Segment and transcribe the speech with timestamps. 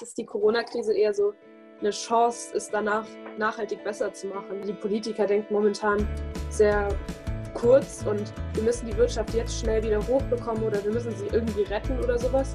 [0.00, 1.34] ist die Corona-Krise eher so
[1.80, 3.06] eine Chance, es danach
[3.36, 4.62] nachhaltig besser zu machen.
[4.66, 6.08] Die Politiker denken momentan
[6.48, 6.88] sehr
[7.54, 11.62] kurz und wir müssen die Wirtschaft jetzt schnell wieder hochbekommen oder wir müssen sie irgendwie
[11.62, 12.54] retten oder sowas.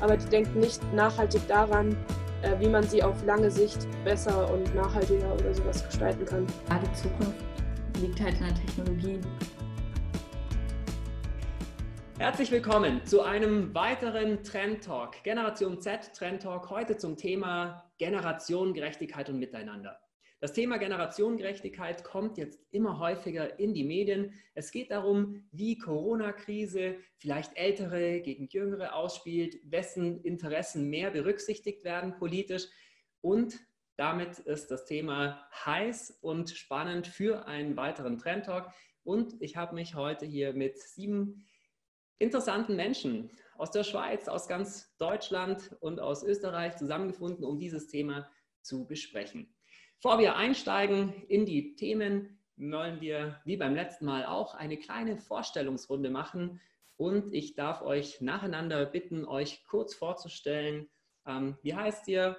[0.00, 1.96] Aber die denken nicht nachhaltig daran,
[2.42, 6.46] äh, wie man sie auf lange Sicht besser und nachhaltiger oder sowas gestalten kann.
[6.46, 7.44] Die Zukunft
[8.00, 9.20] liegt halt in der Technologie.
[12.18, 19.28] Herzlich willkommen zu einem weiteren Trend Talk, Generation Z Trend Talk, heute zum Thema Generationengerechtigkeit
[19.30, 20.00] und Miteinander.
[20.40, 24.32] Das Thema Generationengerechtigkeit kommt jetzt immer häufiger in die Medien.
[24.54, 32.16] Es geht darum, wie Corona-Krise vielleicht Ältere gegen Jüngere ausspielt, wessen Interessen mehr berücksichtigt werden
[32.16, 32.64] politisch.
[33.20, 33.60] Und
[33.94, 38.72] damit ist das Thema heiß und spannend für einen weiteren Trend Talk.
[39.04, 41.44] Und ich habe mich heute hier mit sieben
[42.18, 48.30] interessanten Menschen aus der Schweiz, aus ganz Deutschland und aus Österreich zusammengefunden, um dieses Thema
[48.62, 49.54] zu besprechen.
[50.00, 55.16] Bevor wir einsteigen in die Themen, wollen wir wie beim letzten Mal auch eine kleine
[55.16, 56.60] Vorstellungsrunde machen
[56.96, 60.88] und ich darf euch nacheinander bitten, euch kurz vorzustellen.
[61.26, 62.36] Ähm, wie heißt ihr?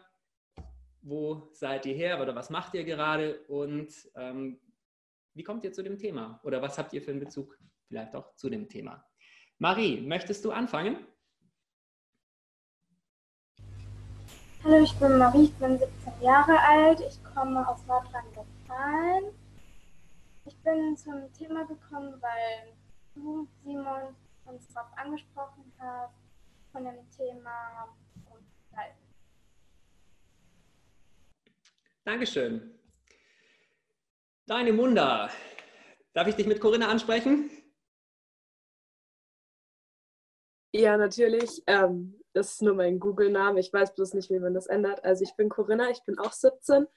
[1.02, 4.60] Wo seid ihr her oder was macht ihr gerade und ähm,
[5.34, 8.36] wie kommt ihr zu dem Thema oder was habt ihr für einen Bezug vielleicht auch
[8.36, 9.09] zu dem Thema?
[9.62, 11.06] Marie, möchtest du anfangen?
[14.64, 19.34] Hallo, ich bin Marie, ich bin 17 Jahre alt, ich komme aus Nordrhein-Westfalen.
[20.46, 22.74] Ich bin zum Thema gekommen, weil
[23.16, 24.16] du, Simon,
[24.46, 26.16] uns darauf angesprochen hast,
[26.72, 27.94] von dem Thema
[28.30, 28.96] Umwelt.
[32.06, 32.80] Dankeschön.
[34.46, 35.30] Deine Munda,
[36.14, 37.52] darf ich dich mit Corinna ansprechen?
[40.72, 41.64] Ja, natürlich.
[41.68, 43.60] Ähm, das ist nur mein Google-Name.
[43.60, 45.04] Ich weiß bloß nicht, wie man das ändert.
[45.04, 46.88] Also ich bin Corinna, ich bin auch 17.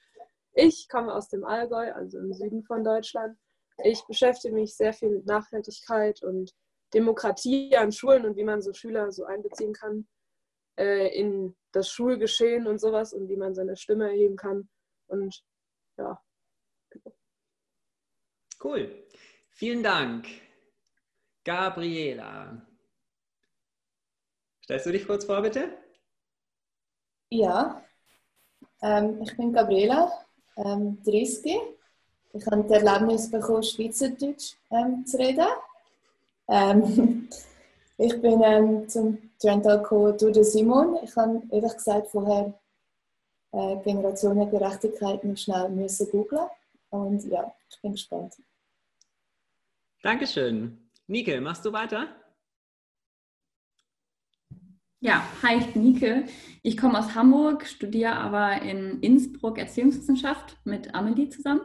[0.53, 3.37] Ich komme aus dem Allgäu, also im Süden von Deutschland.
[3.83, 6.53] Ich beschäftige mich sehr viel mit Nachhaltigkeit und
[6.93, 10.07] Demokratie an Schulen und wie man so Schüler so einbeziehen kann
[10.77, 14.69] äh, in das Schulgeschehen und sowas und wie man seine Stimme erheben kann.
[15.07, 15.43] Und
[15.97, 16.21] ja.
[18.63, 19.07] Cool.
[19.49, 20.27] Vielen Dank.
[21.43, 22.65] Gabriela.
[24.63, 25.77] Stellst du dich kurz vor, bitte?
[27.29, 27.83] Ja,
[28.81, 30.11] ähm, ich bin Gabriela,
[30.55, 31.57] ähm, 30.
[32.33, 35.47] Ich habe die Erlaubnis bekommen, Schweizerdeutsch ähm, zu reden.
[36.47, 37.29] Ähm,
[37.97, 40.97] ich bin ähm, zum Trendtal gekommen durch den Simon.
[41.03, 42.53] Ich habe ehrlich gesagt vorher
[43.51, 46.47] äh, Generationengerechtigkeit noch schnell müssen googlen
[46.89, 48.35] und ja, ich bin gespannt.
[50.01, 50.89] Dankeschön.
[51.07, 52.22] Nike, machst du weiter?
[55.03, 56.29] Ja, hi, ich bin Nike.
[56.61, 61.59] Ich komme aus Hamburg, studiere aber in Innsbruck Erziehungswissenschaft mit Amelie zusammen.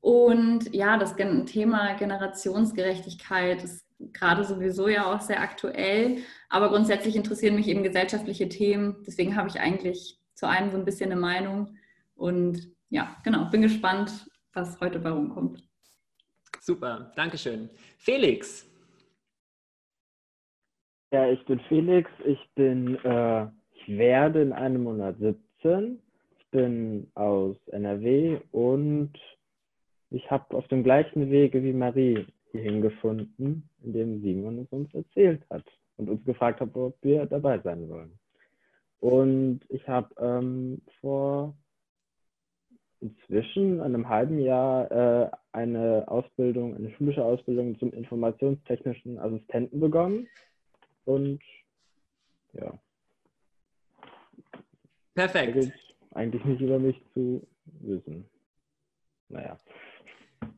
[0.00, 6.24] Und ja, das Thema Generationsgerechtigkeit ist gerade sowieso ja auch sehr aktuell.
[6.48, 9.04] Aber grundsätzlich interessieren mich eben gesellschaftliche Themen.
[9.06, 11.76] Deswegen habe ich eigentlich zu einem so ein bisschen eine Meinung.
[12.16, 14.10] Und ja, genau, bin gespannt,
[14.52, 15.62] was heute bei rumkommt.
[16.60, 17.70] Super, Dankeschön.
[17.98, 18.67] Felix,
[21.10, 22.10] ja, ich bin Felix.
[22.24, 26.00] Ich bin, äh, ich werde in einem Monat 17.
[26.38, 29.12] Ich bin aus NRW und
[30.10, 35.42] ich habe auf dem gleichen Wege wie Marie hierhin gefunden, indem Simon es uns erzählt
[35.50, 35.64] hat
[35.96, 38.18] und uns gefragt hat, ob wir dabei sein wollen.
[39.00, 41.54] Und ich habe ähm, vor
[43.00, 50.26] inzwischen einem halben Jahr äh, eine Ausbildung, eine schulische Ausbildung zum informationstechnischen Assistenten begonnen
[51.08, 51.40] und
[52.52, 52.78] ja.
[55.14, 55.56] Perfekt.
[55.56, 57.46] Eigentlich, eigentlich nicht über mich zu
[57.80, 58.24] wissen.
[59.28, 59.58] Naja.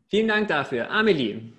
[0.09, 0.91] Vielen Dank dafür.
[0.91, 1.53] Amelie,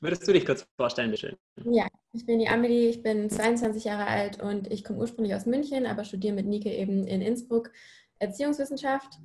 [0.00, 1.36] würdest du dich kurz vorstellen, bitte?
[1.64, 5.46] Ja, ich bin die Amelie, ich bin 22 Jahre alt und ich komme ursprünglich aus
[5.46, 7.72] München, aber studiere mit Nike eben in Innsbruck
[8.18, 9.18] Erziehungswissenschaft.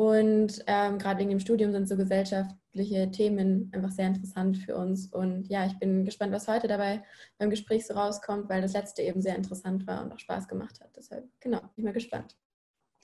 [0.00, 5.12] Und ähm, gerade wegen dem Studium sind so gesellschaftliche Themen einfach sehr interessant für uns.
[5.12, 7.04] Und ja, ich bin gespannt, was heute dabei
[7.36, 10.80] beim Gespräch so rauskommt, weil das letzte eben sehr interessant war und auch Spaß gemacht
[10.80, 10.88] hat.
[10.96, 12.34] Deshalb, genau, bin ich mal gespannt.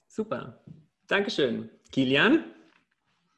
[0.08, 0.64] Super.
[1.06, 1.68] Dankeschön.
[1.92, 2.46] Kilian?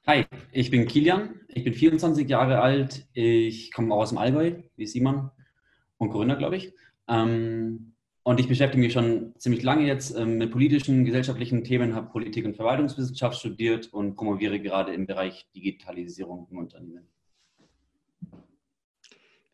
[0.07, 1.41] Hi, ich bin Kilian.
[1.49, 3.09] Ich bin 24 Jahre alt.
[3.13, 5.33] Ich komme auch aus dem Allgäu, wie Simon
[5.97, 6.77] und Corinna, glaube ich.
[7.09, 7.97] Ähm,
[8.29, 12.45] und ich beschäftige mich schon ziemlich lange jetzt ähm, mit politischen, gesellschaftlichen Themen, habe Politik-
[12.45, 17.09] und Verwaltungswissenschaft studiert und promoviere gerade im Bereich Digitalisierung im Unternehmen.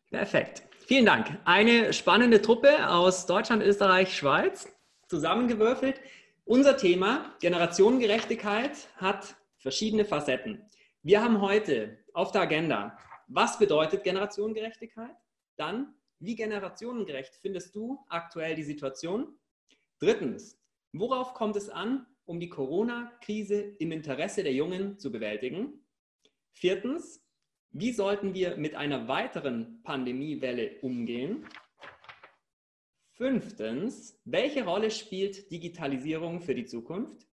[0.09, 0.63] Perfekt.
[0.85, 1.39] Vielen Dank.
[1.45, 4.69] Eine spannende Truppe aus Deutschland, Österreich, Schweiz
[5.07, 6.01] zusammengewürfelt.
[6.43, 10.61] Unser Thema Generationengerechtigkeit hat verschiedene Facetten.
[11.01, 12.97] Wir haben heute auf der Agenda,
[13.29, 15.15] was bedeutet Generationengerechtigkeit?
[15.55, 15.93] Dann,
[16.25, 19.37] wie generationengerecht findest du aktuell die Situation?
[19.99, 20.59] Drittens,
[20.91, 25.85] worauf kommt es an, um die Corona-Krise im Interesse der Jungen zu bewältigen?
[26.51, 27.23] Viertens,
[27.71, 31.47] wie sollten wir mit einer weiteren Pandemiewelle umgehen?
[33.11, 37.27] Fünftens, welche Rolle spielt Digitalisierung für die Zukunft?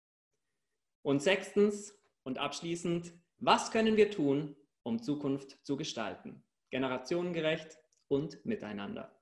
[1.04, 6.44] Und sechstens und abschließend, was können wir tun, um Zukunft zu gestalten?
[6.70, 7.81] Generationengerecht
[8.12, 9.18] und miteinander.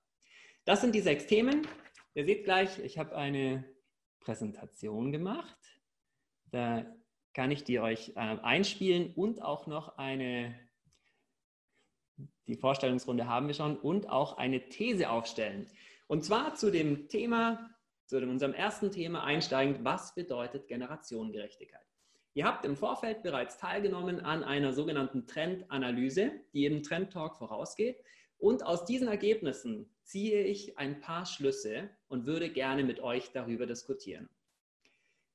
[0.66, 1.68] Das sind die sechs Themen.
[2.16, 3.64] Ihr seht gleich, ich habe eine
[4.20, 5.58] Präsentation gemacht.
[6.52, 6.86] Da
[7.34, 10.54] kann ich die euch äh, einspielen und auch noch eine,
[12.48, 15.70] die Vorstellungsrunde haben wir schon, und auch eine These aufstellen.
[16.08, 17.70] Und zwar zu dem Thema,
[18.08, 21.86] zu unserem ersten Thema einsteigend, was bedeutet Generationengerechtigkeit?
[22.34, 28.04] Ihr habt im Vorfeld bereits teilgenommen an einer sogenannten Trendanalyse, die im Trend Talk vorausgeht.
[28.40, 33.68] Und aus diesen Ergebnissen ziehe ich ein paar Schlüsse und würde gerne mit euch darüber
[33.68, 34.30] diskutieren.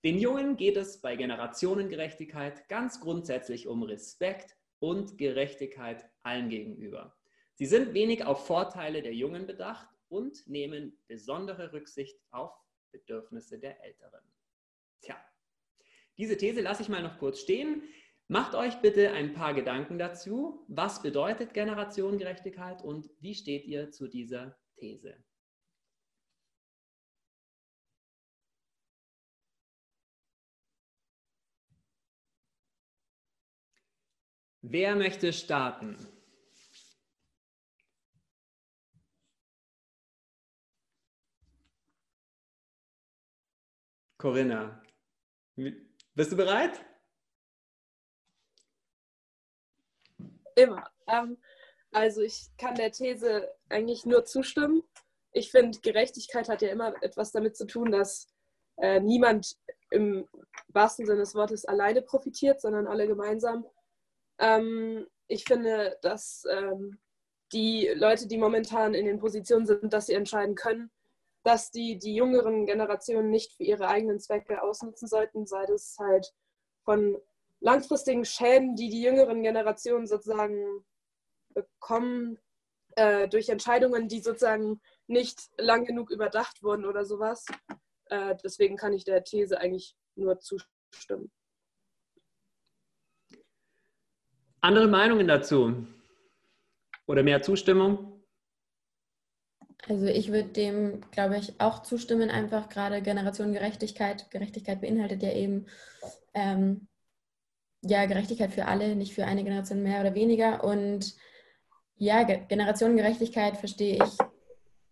[0.03, 7.17] Den Jungen geht es bei Generationengerechtigkeit ganz grundsätzlich um Respekt und Gerechtigkeit allen gegenüber.
[7.55, 12.53] Sie sind wenig auf Vorteile der Jungen bedacht und nehmen besondere Rücksicht auf
[12.91, 14.21] Bedürfnisse der Älteren.
[15.01, 15.17] Tja,
[16.17, 17.83] diese These lasse ich mal noch kurz stehen.
[18.29, 20.65] Macht euch bitte ein paar Gedanken dazu.
[20.69, 25.23] Was bedeutet Generationengerechtigkeit und wie steht ihr zu dieser These?
[34.63, 35.99] Wer möchte starten?
[44.17, 44.83] Corinna,
[46.15, 46.83] bist du bereit?
[50.55, 50.91] Immer.
[51.09, 51.39] Ähm,
[51.93, 54.83] also ich kann der These eigentlich nur zustimmen.
[55.33, 58.29] Ich finde, Gerechtigkeit hat ja immer etwas damit zu tun, dass
[58.77, 59.57] äh, niemand
[59.91, 60.29] im
[60.69, 63.67] wahrsten Sinne des Wortes alleine profitiert, sondern alle gemeinsam.
[64.39, 66.99] Ähm, ich finde, dass ähm,
[67.53, 70.91] die Leute, die momentan in den Positionen sind, dass sie entscheiden können,
[71.45, 76.33] dass die, die jüngeren Generationen nicht für ihre eigenen Zwecke ausnutzen sollten, sei das halt
[76.85, 77.21] von
[77.61, 80.85] langfristigen Schäden, die die jüngeren Generationen sozusagen
[81.55, 82.39] bekommen,
[82.97, 87.45] äh, durch Entscheidungen, die sozusagen nicht lang genug überdacht wurden oder sowas.
[88.07, 91.33] Äh, deswegen kann ich der These eigentlich nur zustimmen.
[94.61, 95.87] Andere Meinungen dazu?
[97.07, 98.25] Oder mehr Zustimmung?
[99.87, 104.31] Also ich würde dem, glaube ich, auch zustimmen, einfach gerade Generationengerechtigkeit.
[104.31, 105.67] Gerechtigkeit beinhaltet ja eben
[106.33, 106.89] ähm,
[107.85, 110.65] ja, Gerechtigkeit für alle, nicht für eine Generation mehr oder weniger.
[110.65, 111.15] Und
[111.97, 114.19] ja, Generationengerechtigkeit verstehe ich.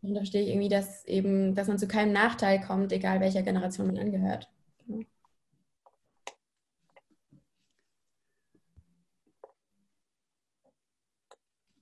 [0.02, 3.42] Und da verstehe ich irgendwie, dass eben, dass man zu keinem Nachteil kommt, egal welcher
[3.42, 4.50] Generation man angehört.
[4.86, 5.04] Genau.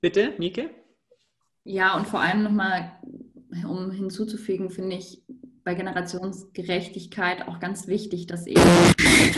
[0.01, 0.71] Bitte, Nike?
[1.65, 2.93] Ja, und vor allem nochmal,
[3.67, 5.23] um hinzuzufügen, finde ich
[5.65, 9.33] bei Generationsgerechtigkeit auch ganz wichtig, dass eben äh,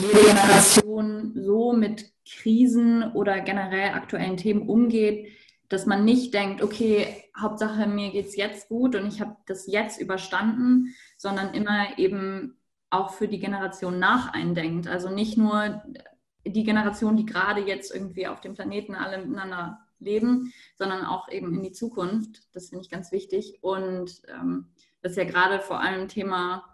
[0.00, 5.28] jede Generation so mit Krisen oder generell aktuellen Themen umgeht,
[5.68, 7.06] dass man nicht denkt, okay,
[7.38, 12.58] Hauptsache mir geht es jetzt gut und ich habe das jetzt überstanden, sondern immer eben
[12.90, 14.86] auch für die Generation nach eindenkt.
[14.86, 15.82] Also nicht nur
[16.44, 21.54] die Generation, die gerade jetzt irgendwie auf dem Planeten alle miteinander leben, sondern auch eben
[21.54, 22.48] in die Zukunft.
[22.52, 23.58] Das finde ich ganz wichtig.
[23.62, 24.66] Und ähm,
[25.02, 26.64] das ist ja gerade vor allem Thema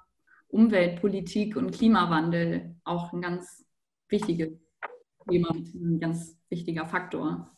[0.49, 3.65] Umweltpolitik und Klimawandel auch ein ganz
[4.09, 4.51] wichtiges
[5.29, 7.51] Thema, ein ganz wichtiger Faktor.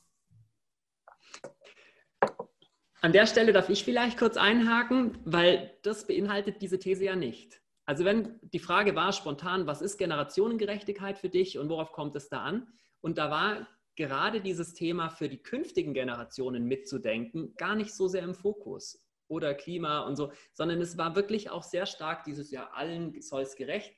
[3.02, 7.60] An der Stelle darf ich vielleicht kurz einhaken, weil das beinhaltet diese These ja nicht.
[7.86, 12.28] Also wenn die Frage war spontan, was ist Generationengerechtigkeit für dich und worauf kommt es
[12.28, 12.68] da an?
[13.00, 18.22] Und da war gerade dieses Thema für die künftigen Generationen mitzudenken, gar nicht so sehr
[18.22, 22.75] im Fokus oder Klima und so, sondern es war wirklich auch sehr stark dieses Jahr,
[22.75, 23.94] allen soll es gerecht,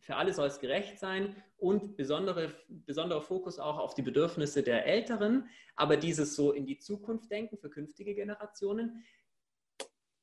[0.00, 4.86] für alle soll es gerecht sein und besondere, besonderer Fokus auch auf die Bedürfnisse der
[4.86, 9.04] Älteren, aber dieses so in die Zukunft denken für künftige Generationen,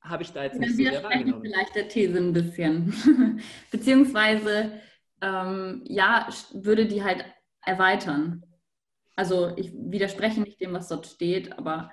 [0.02, 1.44] habe ich da jetzt nicht so sehr wahrgenommen.
[1.44, 4.74] vielleicht der These ein bisschen, beziehungsweise
[5.22, 7.24] ähm, ja, würde die halt
[7.64, 8.44] erweitern.
[9.16, 11.92] Also ich widerspreche nicht dem, was dort steht, aber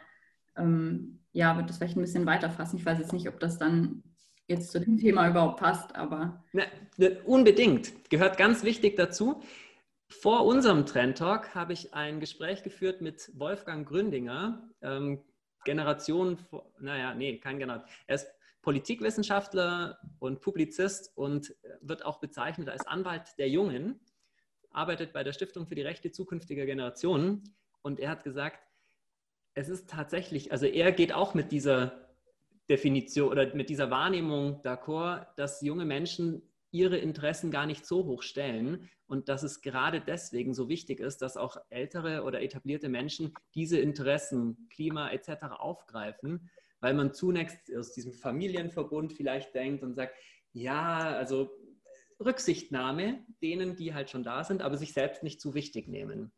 [0.59, 2.79] ähm, ja, würde das vielleicht ein bisschen weiterfassen.
[2.79, 4.03] Ich weiß jetzt nicht, ob das dann
[4.47, 6.45] jetzt zu dem Thema überhaupt passt, aber.
[6.53, 6.65] Na,
[6.97, 8.11] ne, unbedingt.
[8.11, 9.43] Gehört ganz wichtig dazu.
[10.09, 15.23] Vor unserem Trend Talk habe ich ein Gespräch geführt mit Wolfgang Gründinger, ähm,
[15.65, 16.39] Generation,
[16.81, 17.91] naja, nee, kein Generation.
[18.07, 18.29] Er ist
[18.63, 24.01] Politikwissenschaftler und Publizist und wird auch bezeichnet als Anwalt der Jungen,
[24.71, 28.68] arbeitet bei der Stiftung für die Rechte zukünftiger Generationen und er hat gesagt,
[29.59, 32.09] es ist tatsächlich, also er geht auch mit dieser
[32.71, 38.23] Definition oder mit dieser Wahrnehmung d'accord, dass junge Menschen ihre Interessen gar nicht so hoch
[38.23, 43.35] stellen und dass es gerade deswegen so wichtig ist, dass auch ältere oder etablierte Menschen
[43.57, 45.47] diese Interessen, Klima etc.
[45.59, 50.15] aufgreifen, weil man zunächst aus diesem Familienverbund vielleicht denkt und sagt,
[50.53, 51.51] ja, also
[52.25, 56.31] Rücksichtnahme denen, die halt schon da sind, aber sich selbst nicht zu wichtig nehmen.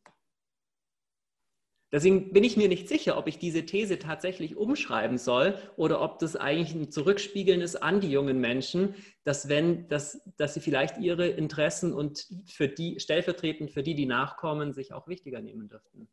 [1.92, 6.20] Deswegen bin ich mir nicht sicher, ob ich diese These tatsächlich umschreiben soll oder ob
[6.20, 8.94] das eigentlich ein Zurückspiegeln ist an die jungen Menschen,
[9.24, 14.06] dass wenn, dass, dass sie vielleicht ihre Interessen und für die, stellvertretend für die, die
[14.06, 16.08] nachkommen, sich auch wichtiger nehmen dürften.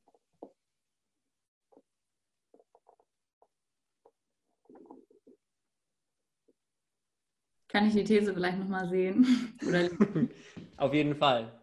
[7.67, 9.57] Kann ich die These vielleicht nochmal sehen?
[10.77, 11.56] Auf jeden Fall.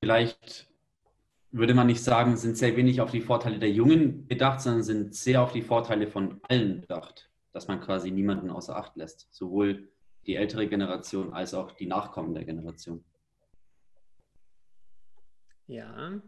[0.00, 0.68] Vielleicht
[1.52, 5.14] würde man nicht sagen, sind sehr wenig auf die Vorteile der Jungen bedacht, sondern sind
[5.14, 9.88] sehr auf die Vorteile von allen bedacht, dass man quasi niemanden außer Acht lässt, sowohl
[10.26, 13.04] die ältere Generation als auch die nachkommende Generation.
[15.66, 16.20] Ja.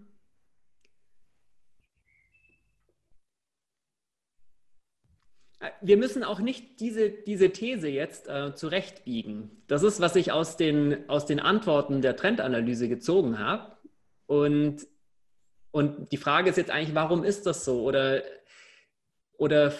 [5.80, 9.62] Wir müssen auch nicht diese, diese These jetzt äh, zurechtbiegen.
[9.68, 13.76] Das ist, was ich aus den, aus den Antworten der Trendanalyse gezogen habe.
[14.26, 14.86] Und,
[15.70, 17.82] und die Frage ist jetzt eigentlich, warum ist das so?
[17.82, 18.22] Oder,
[19.36, 19.72] oder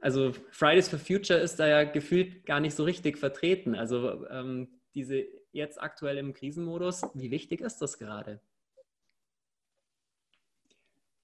[0.00, 3.74] also Fridays for Future ist da ja gefühlt gar nicht so richtig vertreten.
[3.74, 8.40] Also ähm, diese jetzt aktuell im Krisenmodus, wie wichtig ist das gerade?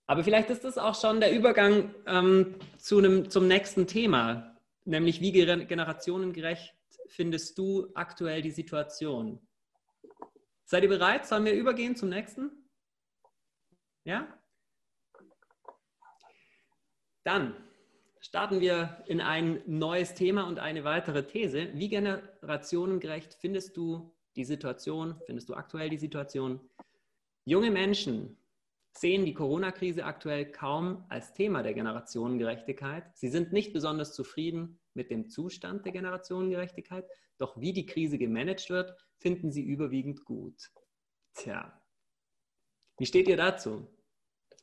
[0.07, 5.21] Aber vielleicht ist das auch schon der Übergang ähm, zu einem, zum nächsten Thema, nämlich
[5.21, 6.75] wie generationengerecht
[7.09, 9.41] findest du aktuell die Situation?
[10.65, 11.27] Seid ihr bereit?
[11.27, 12.51] Sollen wir übergehen zum nächsten?
[14.05, 14.27] Ja?
[17.23, 17.55] Dann
[18.21, 21.71] starten wir in ein neues Thema und eine weitere These.
[21.75, 26.61] Wie generationengerecht findest du die Situation, findest du aktuell die Situation?
[27.47, 28.37] Junge Menschen
[28.97, 33.05] sehen die Corona-Krise aktuell kaum als Thema der Generationengerechtigkeit.
[33.17, 37.05] Sie sind nicht besonders zufrieden mit dem Zustand der Generationengerechtigkeit,
[37.39, 40.71] doch wie die Krise gemanagt wird, finden sie überwiegend gut.
[41.35, 41.81] Tja,
[42.99, 43.89] wie steht ihr dazu?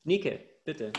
[0.03, 0.93] Nike, bitte.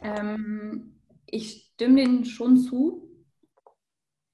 [0.00, 3.24] Ähm, ich stimme denen schon zu,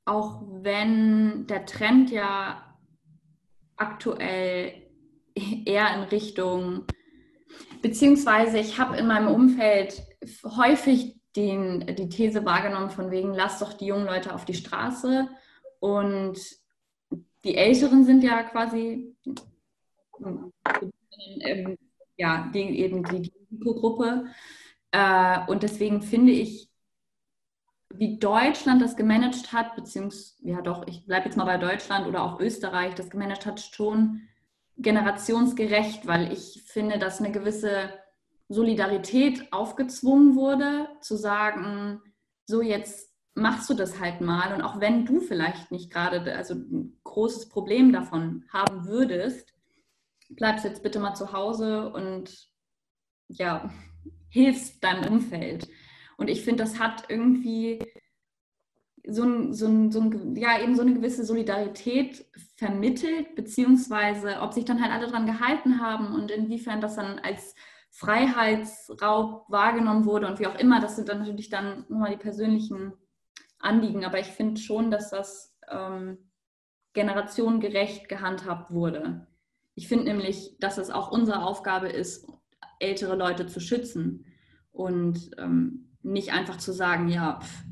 [0.06, 2.78] auch wenn der Trend ja
[3.76, 4.90] aktuell
[5.34, 6.86] eher in Richtung
[7.82, 10.02] Beziehungsweise ich habe in meinem Umfeld
[10.44, 15.28] häufig den, die These wahrgenommen von wegen, lass doch die jungen Leute auf die Straße.
[15.80, 16.38] Und
[17.44, 19.16] die Älteren sind ja quasi
[21.40, 21.76] ähm,
[22.16, 24.26] ja, die, eben die Risikogruppe.
[24.92, 26.68] Äh, und deswegen finde ich,
[27.94, 32.22] wie Deutschland das gemanagt hat, beziehungsweise, ja doch, ich bleibe jetzt mal bei Deutschland oder
[32.22, 34.22] auch Österreich das gemanagt hat, schon
[34.82, 37.92] generationsgerecht, weil ich finde, dass eine gewisse
[38.48, 42.02] Solidarität aufgezwungen wurde, zu sagen,
[42.46, 46.54] so jetzt machst du das halt mal und auch wenn du vielleicht nicht gerade also
[46.54, 49.54] ein großes Problem davon haben würdest,
[50.28, 52.50] bleibst jetzt bitte mal zu Hause und
[53.28, 53.70] ja,
[54.28, 55.68] hilfst deinem Umfeld.
[56.16, 57.78] Und ich finde, das hat irgendwie
[59.06, 62.24] so, ein, so, ein, so ein, ja, eben so eine gewisse Solidarität
[62.56, 67.54] vermittelt, beziehungsweise ob sich dann halt alle daran gehalten haben und inwiefern das dann als
[67.90, 72.92] Freiheitsraub wahrgenommen wurde und wie auch immer, das sind dann natürlich dann nochmal die persönlichen
[73.58, 74.04] Anliegen.
[74.04, 76.18] Aber ich finde schon, dass das ähm,
[76.94, 79.26] generationengerecht gehandhabt wurde.
[79.74, 82.26] Ich finde nämlich, dass es auch unsere Aufgabe ist,
[82.78, 84.26] ältere Leute zu schützen
[84.70, 87.64] und ähm, nicht einfach zu sagen, ja, pff,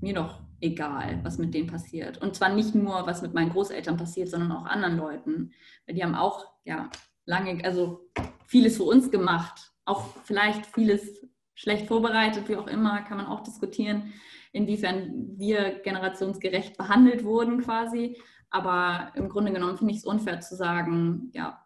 [0.00, 2.18] mir doch egal, was mit denen passiert.
[2.18, 5.52] Und zwar nicht nur, was mit meinen Großeltern passiert, sondern auch anderen Leuten.
[5.88, 6.90] Die haben auch ja
[7.26, 8.10] lange, also
[8.46, 13.42] vieles für uns gemacht, auch vielleicht vieles schlecht vorbereitet, wie auch immer, kann man auch
[13.42, 14.12] diskutieren.
[14.52, 18.16] inwiefern wir generationsgerecht behandelt wurden quasi.
[18.50, 21.60] Aber im Grunde genommen finde ich es unfair zu sagen, ja,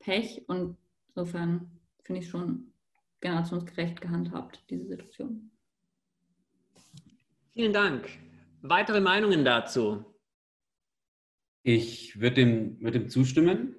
[0.00, 0.44] Pech.
[0.46, 0.76] Und
[1.08, 2.72] insofern finde ich schon
[3.20, 5.50] generationsgerecht gehandhabt, diese Situation.
[7.54, 8.25] Vielen Dank.
[8.62, 10.04] Weitere Meinungen dazu?
[11.62, 13.74] Ich würde dem, würd dem zustimmen.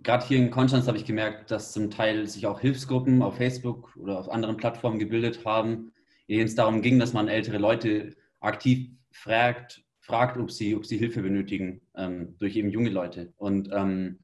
[0.00, 3.96] Gerade hier in Konstanz habe ich gemerkt, dass zum Teil sich auch Hilfsgruppen auf Facebook
[3.96, 5.92] oder auf anderen Plattformen gebildet haben,
[6.26, 10.86] in denen es darum ging, dass man ältere Leute aktiv fragt, fragt ob, sie, ob
[10.86, 13.32] sie Hilfe benötigen ähm, durch eben junge Leute.
[13.36, 14.20] Und ähm,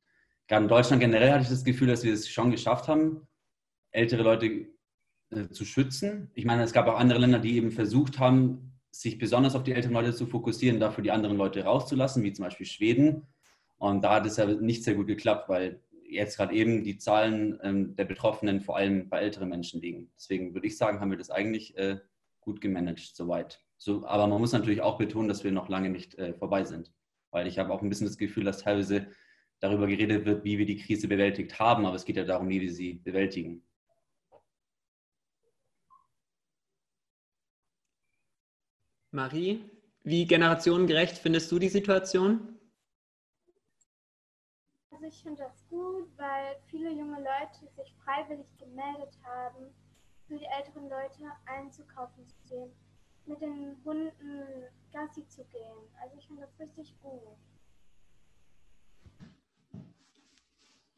[0.46, 3.26] gerade in Deutschland generell hatte ich das Gefühl, dass wir es schon geschafft haben,
[3.90, 4.66] ältere Leute
[5.30, 6.30] äh, zu schützen.
[6.34, 9.72] Ich meine, es gab auch andere Länder, die eben versucht haben, sich besonders auf die
[9.72, 13.26] älteren Leute zu fokussieren, dafür die anderen Leute rauszulassen, wie zum Beispiel Schweden.
[13.78, 17.58] Und da hat es ja nicht sehr gut geklappt, weil jetzt gerade eben die Zahlen
[17.62, 20.12] ähm, der Betroffenen vor allem bei älteren Menschen liegen.
[20.16, 21.98] Deswegen würde ich sagen, haben wir das eigentlich äh,
[22.40, 23.60] gut gemanagt soweit.
[23.78, 26.92] So, aber man muss natürlich auch betonen, dass wir noch lange nicht äh, vorbei sind,
[27.30, 29.06] weil ich habe auch ein bisschen das Gefühl, dass teilweise
[29.58, 32.60] darüber geredet wird, wie wir die Krise bewältigt haben, aber es geht ja darum, wie
[32.60, 33.62] wir sie bewältigen.
[39.12, 39.62] Marie,
[40.04, 42.58] wie generationengerecht findest du die Situation?
[44.90, 49.66] Also ich finde das gut, weil viele junge Leute sich freiwillig gemeldet haben,
[50.26, 52.72] für die älteren Leute einzukaufen zu gehen,
[53.26, 55.76] mit den Hunden Gassi zu gehen.
[56.00, 57.36] Also ich finde das richtig gut.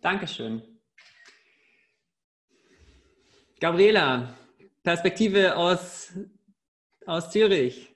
[0.00, 0.62] Dankeschön.
[3.58, 4.36] Gabriela,
[4.84, 6.12] Perspektive aus,
[7.06, 7.93] aus Zürich.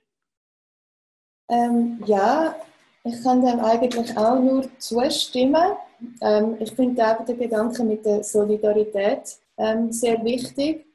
[1.49, 2.55] Ähm, ja,
[3.03, 5.73] ich kann dem eigentlich auch nur zustimmen.
[6.21, 10.85] Ähm, ich finde auch den Gedanken mit der Solidarität ähm, sehr wichtig.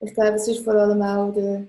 [0.00, 1.64] Ich glaube, es ist vor allem auch der,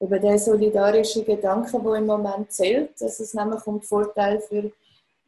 [0.00, 4.62] über der solidarische Gedanke, der im Moment zählt, dass es nämlich um den Vorteil für
[4.62, 4.74] die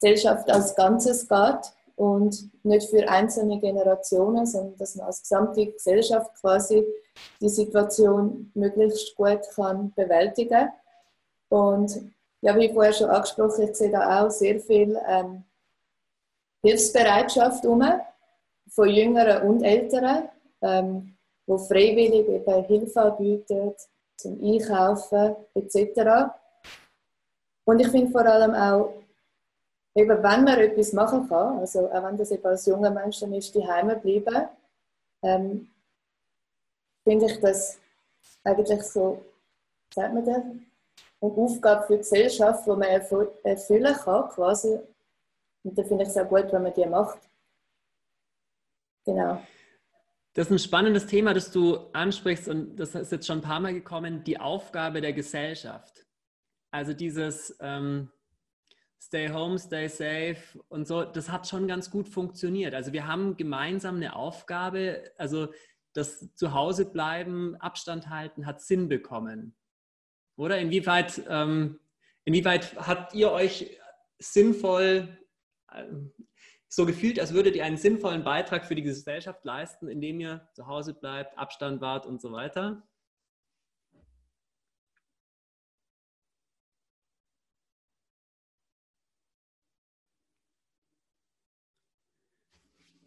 [0.00, 6.30] Gesellschaft als Ganzes geht und nicht für einzelne Generationen, sondern dass man als gesamte Gesellschaft
[6.40, 6.84] quasi
[7.40, 10.72] die Situation möglichst gut kann bewältigen kann.
[11.50, 12.10] Und
[12.42, 15.44] ja, wie vorher schon angesprochen, ich sehe da auch sehr viel ähm,
[16.62, 17.82] Hilfsbereitschaft um,
[18.68, 20.28] von Jüngeren und Älteren,
[20.62, 23.74] ähm, wo freiwillig eben Hilfe anbieten,
[24.16, 26.30] zum Einkaufen etc.
[27.64, 28.94] Und ich finde vor allem auch,
[29.94, 33.32] eben wenn man etwas machen kann, also auch wenn das eben als junger Mensch dann
[33.34, 34.48] ist, die Heime bleiben,
[35.22, 35.70] ähm,
[37.04, 37.78] finde ich das
[38.44, 39.22] eigentlich so,
[39.92, 40.42] sagt man das,
[41.20, 44.78] eine Aufgabe für die Gesellschaft, die man erfüllen kann, quasi.
[45.62, 47.18] Und da finde ich es auch gut, wenn man die macht.
[49.04, 49.42] Genau.
[50.32, 53.60] Das ist ein spannendes Thema, das du ansprichst und das ist jetzt schon ein paar
[53.60, 56.06] Mal gekommen, die Aufgabe der Gesellschaft.
[56.70, 58.10] Also dieses ähm,
[59.02, 62.74] Stay home, stay safe und so, das hat schon ganz gut funktioniert.
[62.74, 65.48] Also wir haben gemeinsam eine Aufgabe, also
[65.94, 69.56] das Zuhause bleiben, Abstand halten, hat Sinn bekommen.
[70.40, 71.78] Oder inwieweit, ähm,
[72.24, 73.78] inwieweit habt ihr euch
[74.18, 75.18] sinnvoll
[75.70, 75.84] äh,
[76.66, 80.66] so gefühlt, als würdet ihr einen sinnvollen Beitrag für die Gesellschaft leisten, indem ihr zu
[80.66, 82.82] Hause bleibt, Abstand wahrt und so weiter?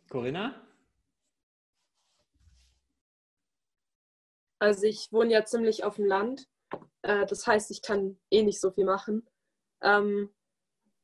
[0.08, 0.54] Corinna?
[4.60, 6.53] Also ich wohne ja ziemlich auf dem Land
[7.04, 9.28] äh, das heißt, ich kann eh nicht so viel machen.
[9.82, 10.34] Ähm,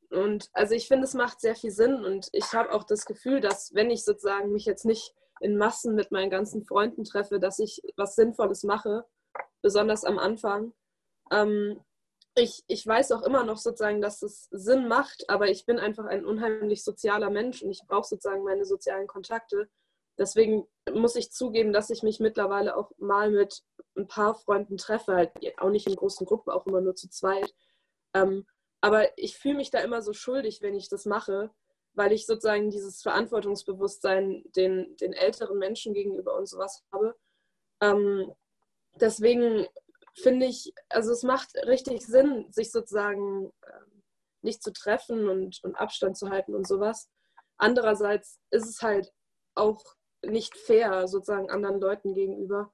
[0.10, 3.42] und also ich finde, es macht sehr viel Sinn und ich habe auch das Gefühl,
[3.42, 7.60] dass wenn ich sozusagen mich jetzt nicht in Massen mit meinen ganzen Freunden treffe, dass
[7.60, 9.06] ich was Sinnvolles mache,
[9.62, 10.74] besonders am Anfang.
[11.32, 11.84] Ähm,
[12.36, 16.06] ich, ich weiß auch immer noch sozusagen, dass es Sinn macht, aber ich bin einfach
[16.06, 19.70] ein unheimlich sozialer Mensch und ich brauche sozusagen meine sozialen Kontakte.
[20.20, 23.64] Deswegen muss ich zugeben, dass ich mich mittlerweile auch mal mit
[23.98, 27.54] ein paar Freunden treffe, halt auch nicht in großen Gruppen, auch immer nur zu zweit.
[28.14, 28.46] Ähm,
[28.82, 31.52] aber ich fühle mich da immer so schuldig, wenn ich das mache,
[31.94, 37.16] weil ich sozusagen dieses Verantwortungsbewusstsein den, den älteren Menschen gegenüber und sowas habe.
[37.82, 38.34] Ähm,
[38.96, 39.68] deswegen
[40.16, 44.04] finde ich, also es macht richtig Sinn, sich sozusagen ähm,
[44.42, 47.10] nicht zu treffen und, und Abstand zu halten und sowas.
[47.58, 49.12] Andererseits ist es halt
[49.56, 49.84] auch
[50.26, 52.72] nicht fair sozusagen anderen Leuten gegenüber.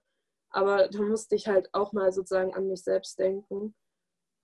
[0.50, 3.76] Aber da musste ich halt auch mal sozusagen an mich selbst denken.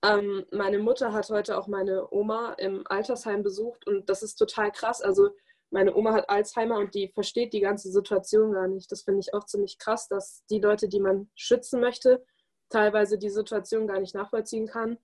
[0.04, 4.72] Ähm, meine Mutter hat heute auch meine Oma im Altersheim besucht und das ist total
[4.72, 5.00] krass.
[5.00, 5.30] Also
[5.70, 8.92] meine Oma hat Alzheimer und die versteht die ganze Situation gar nicht.
[8.92, 12.24] Das finde ich auch ziemlich krass, dass die Leute, die man schützen möchte,
[12.68, 14.98] teilweise die Situation gar nicht nachvollziehen kann,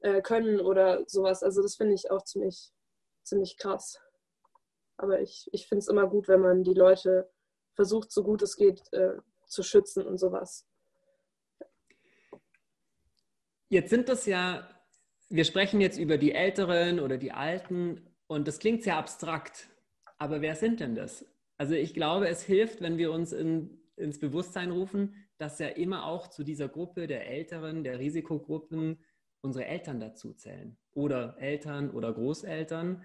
[0.00, 1.42] äh, können oder sowas.
[1.42, 2.72] Also das finde ich auch ziemlich,
[3.24, 3.98] ziemlich krass.
[4.96, 7.28] Aber ich, ich finde es immer gut, wenn man die Leute
[7.74, 9.14] versucht, so gut es geht, äh,
[9.46, 10.66] zu schützen und sowas.
[13.68, 14.68] Jetzt sind das ja,
[15.30, 19.68] wir sprechen jetzt über die Älteren oder die Alten und das klingt sehr abstrakt.
[20.18, 21.24] Aber wer sind denn das?
[21.56, 26.06] Also ich glaube, es hilft, wenn wir uns in, ins Bewusstsein rufen, dass ja immer
[26.06, 29.02] auch zu dieser Gruppe der Älteren, der Risikogruppen,
[29.40, 33.02] unsere Eltern dazu zählen oder Eltern oder Großeltern.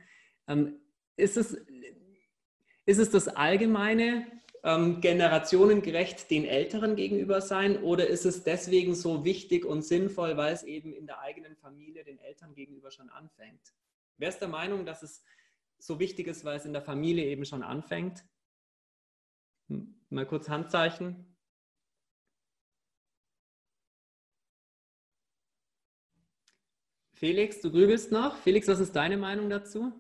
[0.48, 0.80] Ähm,
[1.16, 1.54] ist, es,
[2.86, 4.28] ist es das allgemeine
[4.64, 10.54] ähm, generationengerecht den Älteren gegenüber sein oder ist es deswegen so wichtig und sinnvoll, weil
[10.54, 13.74] es eben in der eigenen Familie den Eltern gegenüber schon anfängt?
[14.18, 15.24] Wer ist der Meinung, dass es
[15.78, 18.24] so wichtig ist, weil es in der Familie eben schon anfängt?
[20.10, 21.38] Mal kurz Handzeichen.
[27.14, 28.38] Felix, du grübelst noch.
[28.38, 29.92] Felix, was ist deine Meinung dazu?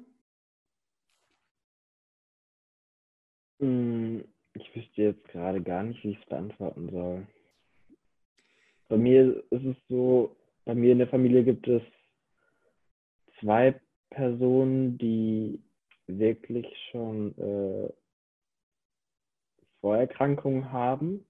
[4.59, 7.27] Ich wüsste jetzt gerade gar nicht, wie ich es beantworten soll.
[8.89, 11.81] Bei mir ist es so, bei mir in der Familie gibt es
[13.39, 15.61] zwei Personen, die
[16.07, 17.93] wirklich schon äh,
[19.81, 21.23] Vorerkrankungen haben,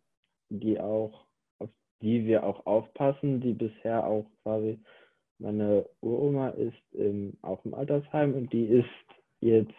[0.49, 1.25] die auch,
[1.59, 1.69] auf
[2.01, 4.79] die wir auch aufpassen, die bisher auch quasi,
[5.39, 8.85] meine Uroma ist im, auch im Altersheim und die ist
[9.41, 9.73] jetzt,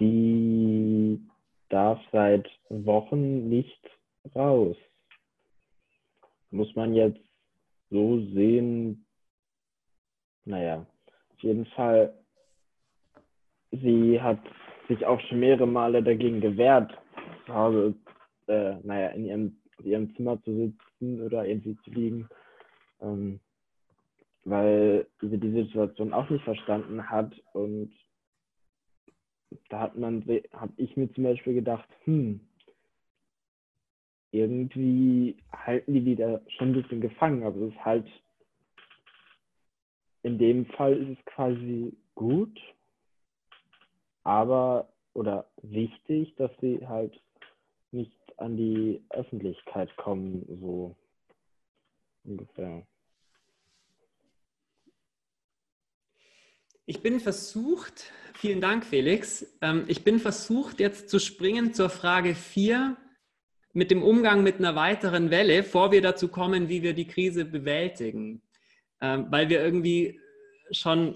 [0.00, 1.20] die
[1.70, 3.80] darf seit Wochen nicht
[4.34, 4.76] raus.
[6.50, 7.20] Muss man jetzt
[7.90, 9.06] so sehen,
[10.44, 10.86] naja,
[11.32, 12.12] auf jeden Fall,
[13.70, 14.40] sie hat
[14.88, 16.92] sich auch schon mehrere Male dagegen gewehrt,
[17.46, 17.94] zu Hause,
[18.48, 22.28] äh, naja, in ihrem, in ihrem Zimmer zu sitzen oder irgendwie zu liegen,
[23.00, 23.40] ähm,
[24.44, 27.92] weil sie die Situation auch nicht verstanden hat und
[29.68, 32.40] da hat man, habe ich mir zum Beispiel gedacht, hm,
[34.32, 38.06] irgendwie halten die die da schon ein bisschen gefangen, aber es ist halt,
[40.22, 42.60] in dem Fall ist es quasi gut,
[44.22, 47.20] aber oder wichtig, dass sie halt
[47.90, 50.94] nicht an die Öffentlichkeit kommen, so
[52.24, 52.86] ungefähr.
[56.90, 59.46] Ich bin versucht, vielen Dank, Felix.
[59.60, 62.96] Ähm, ich bin versucht, jetzt zu springen zur Frage 4
[63.72, 67.44] mit dem Umgang mit einer weiteren Welle, bevor wir dazu kommen, wie wir die Krise
[67.44, 68.42] bewältigen.
[69.00, 70.20] Ähm, weil wir irgendwie
[70.72, 71.14] schon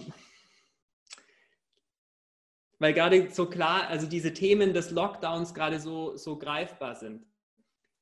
[2.78, 7.26] weil gerade so klar, also diese Themen des Lockdowns gerade so, so greifbar sind.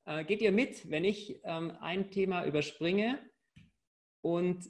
[0.05, 3.17] Äh, geht ihr mit, wenn ich ähm, ein Thema überspringe
[4.21, 4.63] und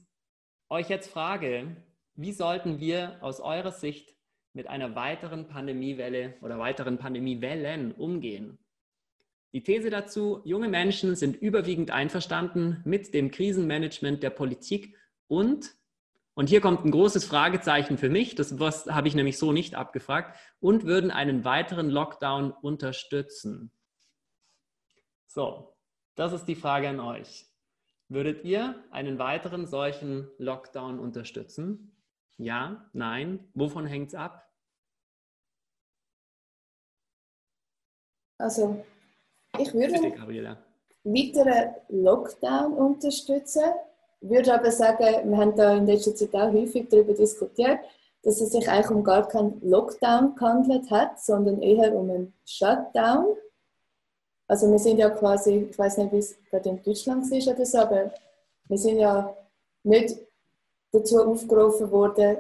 [0.70, 1.84] euch jetzt frage,
[2.16, 4.16] wie sollten wir aus eurer Sicht
[4.54, 8.60] mit einer weiteren Pandemiewelle oder weiteren Pandemiewellen umgehen?
[9.54, 14.96] Die These dazu, junge Menschen sind überwiegend einverstanden mit dem Krisenmanagement der Politik
[15.28, 15.76] und
[16.36, 20.36] und hier kommt ein großes Fragezeichen für mich, das habe ich nämlich so nicht abgefragt,
[20.60, 23.72] und würden einen weiteren Lockdown unterstützen.
[25.28, 25.76] So,
[26.16, 27.46] das ist die Frage an euch.
[28.10, 31.93] Würdet ihr einen weiteren solchen Lockdown unterstützen?
[32.38, 34.50] Ja, nein, wovon hängt es ab?
[38.40, 38.84] Also,
[39.60, 39.94] ich würde
[41.04, 43.64] weiteren Lockdown unterstützen,
[44.22, 47.80] würde aber sagen, wir haben da in letzter Zeit auch häufig darüber diskutiert,
[48.24, 53.36] dass es sich eigentlich um gar keinen Lockdown gehandelt hat, sondern eher um einen Shutdown.
[54.48, 57.66] Also wir sind ja quasi, ich weiß nicht, wie es gerade in Deutschland ist oder
[57.66, 58.14] so, aber
[58.68, 59.36] wir sind ja
[59.84, 60.18] nicht
[60.94, 62.38] dazu aufgerufen worden,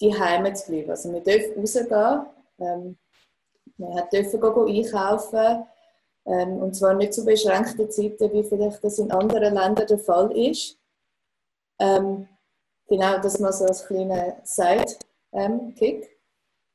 [0.00, 0.90] die Heime zu bleiben.
[0.90, 2.26] Also wir dürfen rausgehen,
[2.58, 2.98] ähm,
[3.76, 5.66] wir dürfen einkaufen,
[6.26, 10.30] ähm, und zwar nicht zu beschränkten Zeiten, wie vielleicht das in anderen Ländern der Fall
[10.36, 10.78] ist.
[11.78, 12.28] Ähm,
[12.86, 16.18] genau, das mal so als kleiner Side-Kick.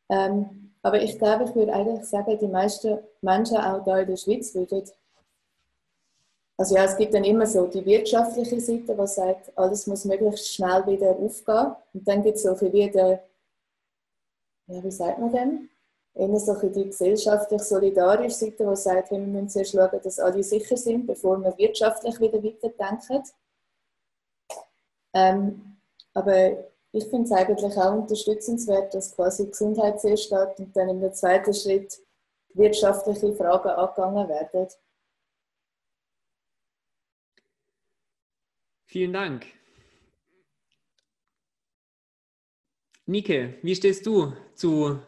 [0.09, 4.17] Ähm, aber ich glaube, ich würde eigentlich sagen, die meisten Menschen auch hier in der
[4.17, 4.83] Schweiz würden.
[6.57, 10.53] Also ja, es gibt dann immer so die wirtschaftliche Seite, die sagt, alles muss möglichst
[10.53, 11.75] schnell wieder aufgehen.
[11.93, 13.27] Und dann gibt es so viel wie der,
[14.67, 15.69] ja, wie sagt man denn?
[16.15, 20.77] eher so die gesellschaftlich solidarische Seite, die sagt, wir müssen zuerst schauen, dass alle sicher
[20.77, 23.23] sind, bevor wir wirtschaftlich wieder weiterdenken.
[25.13, 25.77] Ähm,
[26.13, 31.13] aber ich finde es eigentlich auch unterstützenswert, dass quasi Gesundheit zuerst steht und dann im
[31.13, 32.01] zweiten Schritt
[32.53, 34.67] wirtschaftliche Fragen angegangen werden.
[38.95, 39.47] Vielen Dank.
[43.05, 45.01] Nike, wie stehst du zu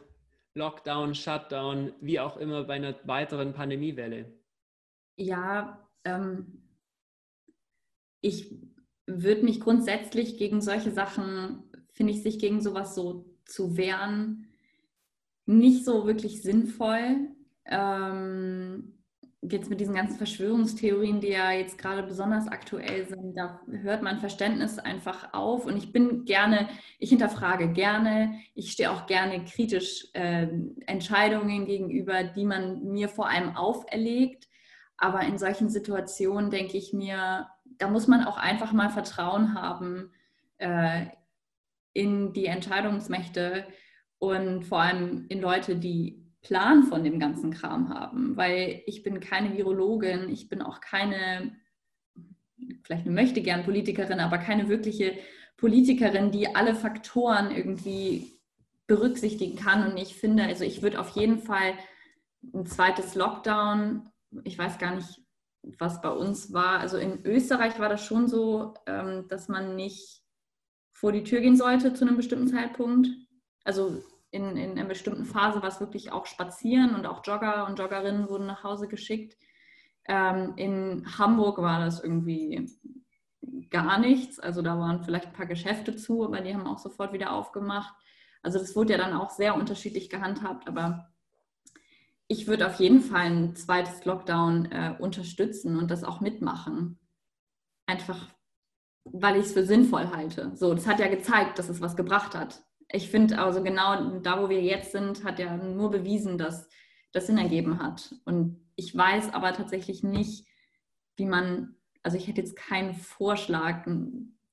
[0.55, 4.37] Lockdown, Shutdown, wie auch immer bei einer weiteren Pandemiewelle?
[5.15, 6.67] Ja, ähm,
[8.19, 8.53] ich
[9.05, 14.49] würde mich grundsätzlich gegen solche Sachen, finde ich, sich gegen sowas so zu wehren,
[15.45, 17.29] nicht so wirklich sinnvoll.
[17.63, 18.96] Ähm,
[19.41, 24.19] jetzt mit diesen ganzen Verschwörungstheorien, die ja jetzt gerade besonders aktuell sind, da hört mein
[24.19, 25.65] Verständnis einfach auf.
[25.65, 26.67] Und ich bin gerne,
[26.99, 30.47] ich hinterfrage gerne, ich stehe auch gerne kritisch äh,
[30.87, 34.47] Entscheidungen gegenüber, die man mir vor allem auferlegt.
[34.97, 37.47] Aber in solchen Situationen denke ich mir,
[37.77, 40.11] da muss man auch einfach mal Vertrauen haben
[40.57, 41.05] äh,
[41.93, 43.67] in die Entscheidungsmächte
[44.17, 49.19] und vor allem in Leute, die Plan von dem ganzen Kram haben, weil ich bin
[49.19, 51.55] keine Virologin, ich bin auch keine,
[52.83, 55.17] vielleicht eine möchte gern Politikerin, aber keine wirkliche
[55.57, 58.39] Politikerin, die alle Faktoren irgendwie
[58.85, 59.91] berücksichtigen kann.
[59.91, 61.73] Und ich finde, also ich würde auf jeden Fall
[62.53, 64.09] ein zweites Lockdown,
[64.43, 65.21] ich weiß gar nicht,
[65.79, 66.79] was bei uns war.
[66.79, 70.23] Also in Österreich war das schon so, ähm, dass man nicht
[70.93, 73.09] vor die Tür gehen sollte zu einem bestimmten Zeitpunkt.
[73.63, 74.03] Also
[74.37, 78.29] in, in einer bestimmten Phase war es wirklich auch spazieren und auch Jogger und Joggerinnen
[78.29, 79.35] wurden nach Hause geschickt.
[80.07, 82.69] Ähm, in Hamburg war das irgendwie
[83.71, 84.39] gar nichts.
[84.39, 87.95] Also da waren vielleicht ein paar Geschäfte zu, aber die haben auch sofort wieder aufgemacht.
[88.43, 91.09] Also das wurde ja dann auch sehr unterschiedlich gehandhabt, aber
[92.27, 96.99] ich würde auf jeden Fall ein zweites Lockdown äh, unterstützen und das auch mitmachen.
[97.87, 98.27] Einfach,
[99.03, 100.51] weil ich es für sinnvoll halte.
[100.55, 104.41] So, das hat ja gezeigt, dass es was gebracht hat ich finde also genau da,
[104.41, 106.69] wo wir jetzt sind, hat ja nur bewiesen, dass
[107.11, 108.15] das Sinn ergeben hat.
[108.25, 110.45] Und ich weiß aber tatsächlich nicht,
[111.15, 113.85] wie man, also ich hätte jetzt keinen Vorschlag,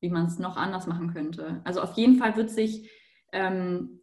[0.00, 1.60] wie man es noch anders machen könnte.
[1.64, 2.90] Also auf jeden Fall wird sich
[3.32, 4.00] ähm,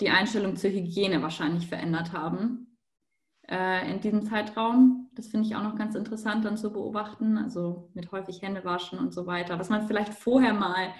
[0.00, 2.78] die Einstellung zur Hygiene wahrscheinlich verändert haben
[3.48, 5.10] äh, in diesem Zeitraum.
[5.14, 8.98] Das finde ich auch noch ganz interessant dann zu beobachten, also mit häufig Hände waschen
[8.98, 9.58] und so weiter.
[9.58, 10.92] Was man vielleicht vorher mal,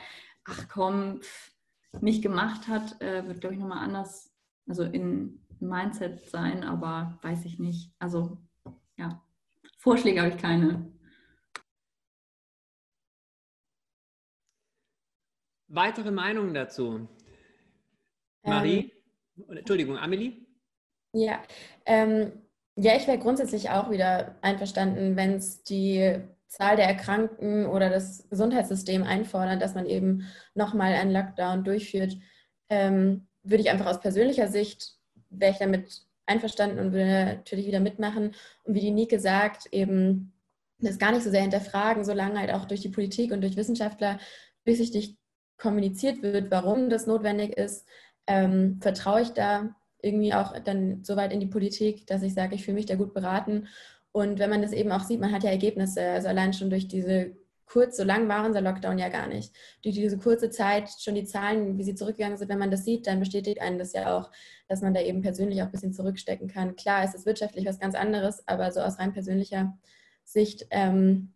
[0.45, 1.56] ach komm, pff,
[2.01, 4.35] nicht gemacht hat, äh, wird, glaube ich, nochmal anders,
[4.69, 7.93] also in Mindset sein, aber weiß ich nicht.
[7.99, 8.39] Also
[8.97, 9.23] ja,
[9.79, 10.93] Vorschläge habe ich keine.
[15.69, 17.09] Weitere Meinungen dazu?
[18.43, 18.93] Marie?
[19.37, 20.47] Ähm, Entschuldigung, Amelie?
[21.13, 21.43] Ja,
[21.85, 22.33] ähm,
[22.77, 26.21] ja, ich wäre grundsätzlich auch wieder einverstanden, wenn es die
[26.57, 32.17] Zahl der Erkrankten oder das Gesundheitssystem einfordern, dass man eben nochmal einen Lockdown durchführt,
[32.71, 34.95] ähm, würde ich einfach aus persönlicher Sicht,
[35.29, 38.35] wäre ich damit einverstanden und würde natürlich wieder mitmachen.
[38.65, 40.33] Und wie die Nike sagt, eben
[40.79, 44.19] das gar nicht so sehr hinterfragen, solange halt auch durch die Politik und durch Wissenschaftler
[44.65, 45.17] durchsichtig
[45.59, 47.87] kommuniziert wird, warum das notwendig ist,
[48.27, 52.55] ähm, vertraue ich da irgendwie auch dann so weit in die Politik, dass ich sage,
[52.55, 53.69] ich fühle mich da gut beraten
[54.17, 56.89] und wenn man das eben auch sieht, man hat ja Ergebnisse, also allein schon durch
[56.89, 59.53] diese kurz, so lang war unser Lockdown ja gar nicht.
[59.83, 63.07] Durch diese kurze Zeit schon die Zahlen, wie sie zurückgegangen sind, wenn man das sieht,
[63.07, 64.31] dann bestätigt einen das ja auch,
[64.69, 66.77] dass man da eben persönlich auch ein bisschen zurückstecken kann.
[66.77, 69.77] Klar, es ist wirtschaftlich was ganz anderes, aber so aus rein persönlicher
[70.25, 71.35] Sicht ähm,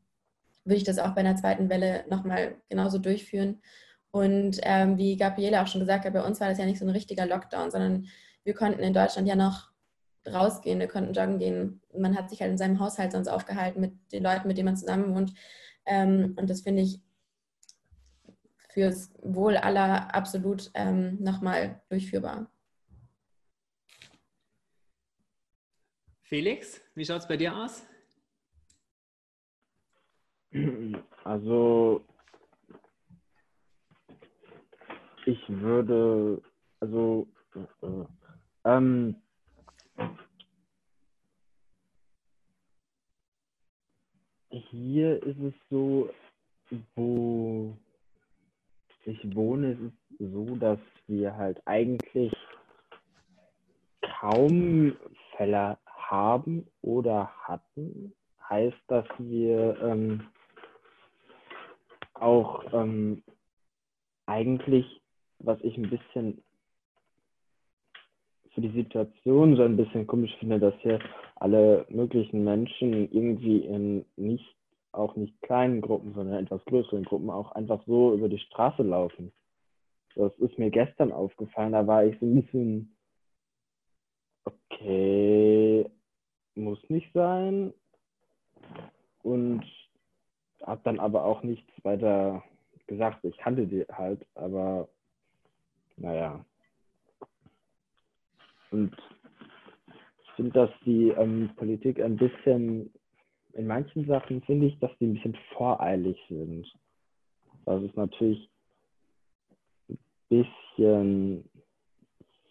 [0.65, 3.61] würde ich das auch bei einer zweiten Welle nochmal genauso durchführen.
[4.11, 6.87] Und ähm, wie Gabriele auch schon gesagt hat, bei uns war das ja nicht so
[6.87, 8.07] ein richtiger Lockdown, sondern
[8.43, 9.70] wir konnten in Deutschland ja noch
[10.27, 11.83] rausgehen, wir konnten joggen gehen.
[11.97, 14.77] Man hat sich halt in seinem Haushalt sonst aufgehalten mit den Leuten, mit denen man
[14.77, 15.33] zusammen wohnt.
[15.87, 17.01] Ähm, und das finde ich
[18.69, 22.51] fürs Wohl aller absolut ähm, nochmal durchführbar.
[26.23, 27.83] Felix, wie schaut es bei dir aus?
[31.25, 32.05] Also
[35.27, 36.41] ich würde,
[36.81, 38.05] also äh,
[38.65, 39.17] ähm,
[44.71, 46.11] hier ist es so,
[46.95, 47.77] wo
[49.05, 52.33] ich wohne, ist es so, dass wir halt eigentlich
[54.21, 54.97] kaum
[55.37, 58.13] Fälle haben oder hatten.
[58.49, 60.29] Heißt, dass wir ähm,
[62.15, 63.23] auch ähm,
[64.27, 65.01] eigentlich,
[65.39, 66.43] was ich ein bisschen
[68.55, 70.99] für die Situation so ein bisschen komisch finde, dass hier
[71.37, 74.57] alle möglichen Menschen irgendwie in nicht,
[74.93, 79.33] auch nicht kleinen Gruppen, sondern etwas größeren Gruppen auch einfach so über die Straße laufen.
[80.17, 82.97] Das ist mir gestern aufgefallen, da war ich so ein bisschen,
[84.45, 85.89] okay,
[86.57, 87.73] muss nicht sein.
[89.23, 89.65] Und
[90.63, 92.43] habe dann aber auch nichts weiter
[92.87, 93.25] gesagt.
[93.25, 94.89] Ich kannte die halt, aber
[95.97, 96.45] naja.
[98.71, 98.97] Und
[100.23, 102.93] ich finde, dass die ähm, Politik ein bisschen,
[103.53, 106.67] in manchen Sachen finde ich, dass die ein bisschen voreilig sind.
[107.67, 108.49] Das ist natürlich
[109.89, 111.51] ein bisschen,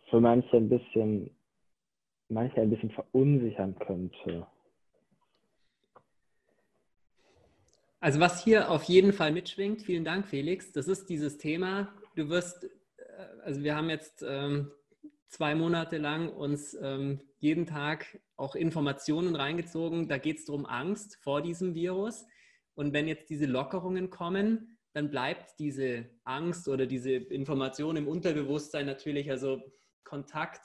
[0.09, 1.31] für manche ein bisschen,
[2.27, 4.45] manche ein bisschen verunsichern könnte.
[8.01, 12.29] Also was hier auf jeden Fall mitschwingt, vielen Dank Felix, das ist dieses Thema, du
[12.29, 12.69] wirst, äh,
[13.43, 14.71] also wir haben jetzt ähm,
[15.29, 21.17] zwei Monate lang uns ähm, jeden Tag auch Informationen reingezogen, da geht es darum Angst
[21.21, 22.25] vor diesem Virus
[22.73, 28.85] und wenn jetzt diese Lockerungen kommen, dann bleibt diese Angst oder diese Information im Unterbewusstsein
[28.85, 29.61] natürlich, also
[30.03, 30.61] Kontakt.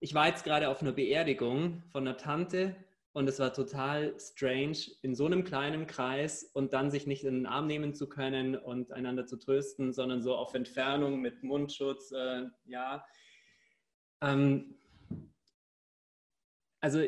[0.00, 2.74] Ich war jetzt gerade auf einer Beerdigung von einer Tante
[3.12, 7.34] und es war total strange, in so einem kleinen Kreis und dann sich nicht in
[7.34, 12.10] den Arm nehmen zu können und einander zu trösten, sondern so auf Entfernung mit Mundschutz.
[12.12, 13.04] Äh, ja.
[14.24, 14.74] Ähm,
[16.80, 17.00] also,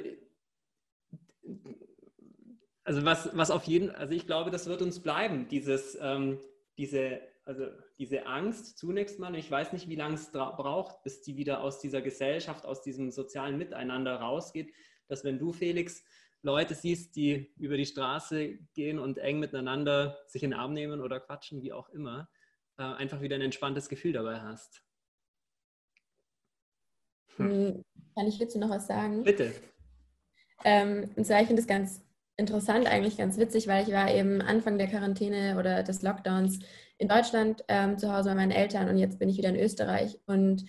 [2.85, 6.39] also was, was auf jeden, also ich glaube, das wird uns bleiben, dieses, ähm,
[6.79, 7.67] diese, also
[7.99, 9.35] diese Angst zunächst mal.
[9.35, 13.11] Ich weiß nicht, wie lange es braucht, bis die wieder aus dieser Gesellschaft, aus diesem
[13.11, 14.73] sozialen Miteinander rausgeht
[15.09, 16.05] dass wenn du, Felix,
[16.43, 21.01] Leute siehst, die über die Straße gehen und eng miteinander sich in den Arm nehmen
[21.01, 22.29] oder quatschen, wie auch immer,
[22.79, 24.86] äh, einfach wieder ein entspanntes Gefühl dabei hast.
[27.37, 27.83] Hm.
[28.15, 29.23] kann ich hierzu noch was sagen?
[29.23, 29.53] Bitte.
[30.65, 32.01] Ähm, und zwar, ich finde es ganz
[32.37, 36.59] interessant, eigentlich ganz witzig, weil ich war eben Anfang der Quarantäne oder des Lockdowns
[36.99, 40.19] in Deutschland ähm, zu Hause bei meinen Eltern und jetzt bin ich wieder in Österreich
[40.27, 40.65] und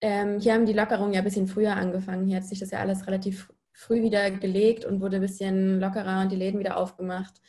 [0.00, 2.26] ähm, hier haben die Lockerungen ja ein bisschen früher angefangen.
[2.26, 6.22] Hier hat sich das ja alles relativ früh wieder gelegt und wurde ein bisschen lockerer
[6.22, 7.40] und die Läden wieder aufgemacht.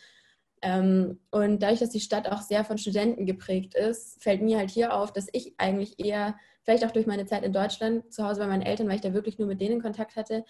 [0.61, 4.69] Ähm, und dadurch, dass die Stadt auch sehr von Studenten geprägt ist, fällt mir halt
[4.69, 8.41] hier auf, dass ich eigentlich eher, vielleicht auch durch meine Zeit in Deutschland, zu Hause
[8.41, 10.45] bei meinen Eltern, weil ich da wirklich nur mit denen Kontakt hatte,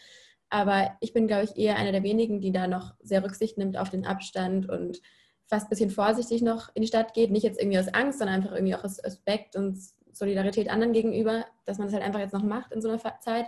[0.52, 3.78] aber ich bin, glaube ich, eher einer der wenigen, die da noch sehr Rücksicht nimmt
[3.78, 5.02] auf den Abstand und
[5.48, 7.32] fast ein bisschen vorsichtig noch in die Stadt geht.
[7.32, 9.80] Nicht jetzt irgendwie aus Angst, sondern einfach irgendwie auch aus Respekt und
[10.12, 13.48] Solidarität anderen gegenüber, dass man das halt einfach jetzt noch macht in so einer Zeit.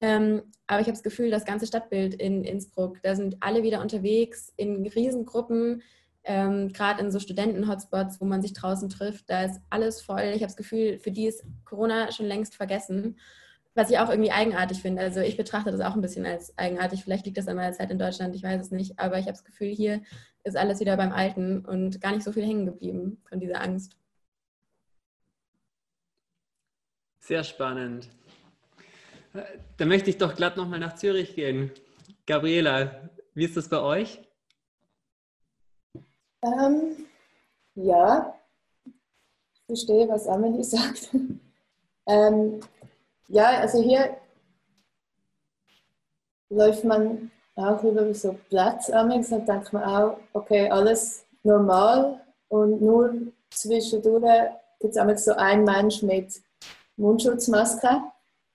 [0.00, 3.80] Ähm, aber ich habe das Gefühl, das ganze Stadtbild in Innsbruck, da sind alle wieder
[3.80, 5.82] unterwegs in Riesengruppen,
[6.24, 9.28] ähm, gerade in so Studenten-Hotspots, wo man sich draußen trifft.
[9.28, 10.22] Da ist alles voll.
[10.22, 13.18] Ich habe das Gefühl, für die ist Corona schon längst vergessen.
[13.76, 15.02] Was ich auch irgendwie eigenartig finde.
[15.02, 17.02] Also ich betrachte das auch ein bisschen als eigenartig.
[17.02, 18.98] Vielleicht liegt das an meiner Zeit in Deutschland, ich weiß es nicht.
[18.98, 20.00] Aber ich habe das Gefühl, hier
[20.44, 23.96] ist alles wieder beim Alten und gar nicht so viel hängen geblieben von dieser Angst.
[27.18, 28.08] Sehr spannend.
[29.76, 31.72] Da möchte ich doch glatt nochmal nach Zürich gehen.
[32.26, 34.20] Gabriela, wie ist das bei euch?
[36.44, 37.06] Ähm,
[37.74, 38.34] ja,
[39.54, 41.10] ich verstehe, was Amelie sagt.
[42.06, 42.60] ähm,
[43.28, 44.16] ja, also hier
[46.50, 52.82] läuft man auch über so Platz und dann denkt man auch, okay, alles normal und
[52.82, 53.14] nur
[53.50, 56.42] zwischendurch gibt es so einen Mensch mit
[56.96, 58.02] Mundschutzmaske.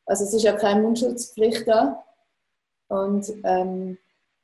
[0.05, 2.03] Also es ist ja keine Mundschutzpflicht da.
[2.87, 3.97] Und ähm,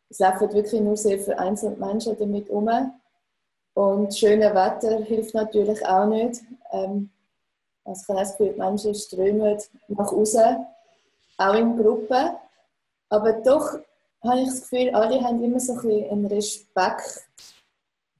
[0.09, 2.69] es laufen wirklich nur sehr vereinzelt Menschen damit um.
[3.75, 6.41] Und schönes Wetter hilft natürlich auch nicht.
[6.71, 7.09] Ähm,
[7.83, 9.57] also ich habe das Gefühl, die Menschen strömen
[9.89, 10.65] nach außen,
[11.37, 12.35] auch in Gruppen.
[13.09, 13.77] Aber doch
[14.23, 17.27] habe ich das Gefühl, alle haben immer so ein bisschen einen Respekt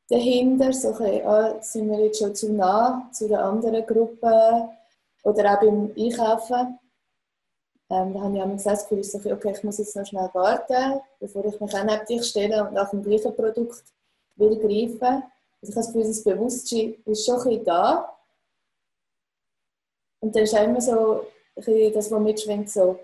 [0.10, 0.74] dahinter.
[0.74, 4.70] So ein bisschen, ah, sind wir jetzt schon zu nah zu einer anderen Gruppe?
[5.24, 6.80] Oder auch beim Einkaufen.
[7.90, 11.00] Ähm, da habe ich auch gesagt, für so, okay, ich muss jetzt noch schnell warten,
[11.20, 13.84] bevor ich mich auch neben dich stelle und nach dem gleichen Produkt
[14.36, 15.24] will greifen.
[15.66, 18.18] Also ich habe das Gefühl, das Bewusstsein ist schon ein bisschen da.
[20.20, 23.00] Und dann ist auch immer so ein das, was mitschwingt, so,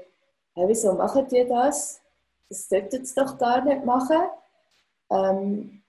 [0.53, 2.01] hey, wieso machen die das?
[2.49, 4.21] Das sollten sie doch gar nicht machen.
[5.09, 5.83] Ähm,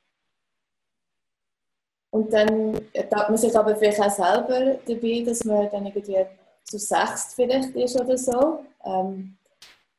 [2.11, 6.27] und dann ertappt man sich aber vielleicht auch selber dabei, dass man dann irgendwie
[6.65, 8.65] zu sechst vielleicht ist oder so.
[8.85, 9.37] Ähm,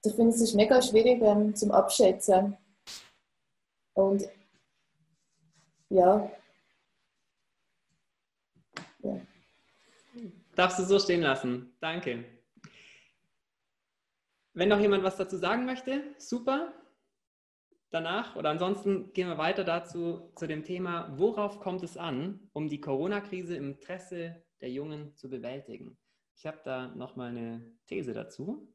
[0.03, 2.57] ich finde, es ist mega schwierig ähm, zum Abschätzen.
[3.93, 4.27] Und
[5.89, 6.29] ja.
[9.03, 9.21] Ja.
[10.55, 11.75] Darfst du so stehen lassen.
[11.79, 12.25] Danke.
[14.53, 16.73] Wenn noch jemand was dazu sagen möchte, super
[17.89, 22.67] danach oder ansonsten gehen wir weiter dazu zu dem Thema, worauf kommt es an, um
[22.67, 25.97] die Corona-Krise im Interesse der Jungen zu bewältigen?
[26.35, 28.67] Ich habe da noch mal eine These dazu.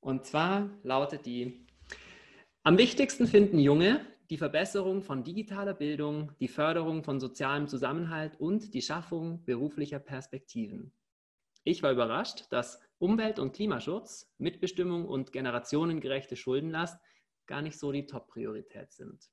[0.00, 1.66] Und zwar lautet die,
[2.62, 8.74] Am wichtigsten finden Junge die Verbesserung von digitaler Bildung, die Förderung von sozialem Zusammenhalt und
[8.74, 10.92] die Schaffung beruflicher Perspektiven.
[11.64, 16.98] Ich war überrascht, dass Umwelt- und Klimaschutz, Mitbestimmung und generationengerechte Schuldenlast
[17.46, 19.30] gar nicht so die Top-Priorität sind.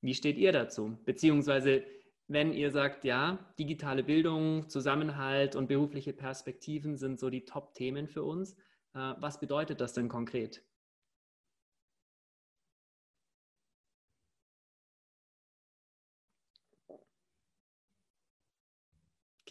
[0.00, 0.98] Wie steht ihr dazu?
[1.04, 1.84] Beziehungsweise,
[2.28, 8.24] wenn ihr sagt, ja, digitale Bildung, Zusammenhalt und berufliche Perspektiven sind so die Top-Themen für
[8.24, 8.54] uns,
[8.94, 10.62] äh, was bedeutet das denn konkret?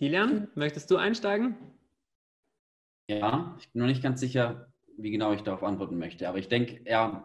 [0.02, 1.56] Kilian, möchtest du einsteigen?
[3.08, 6.28] Ja, ich bin noch nicht ganz sicher, wie genau ich darauf antworten möchte.
[6.28, 7.24] Aber ich denke, ja,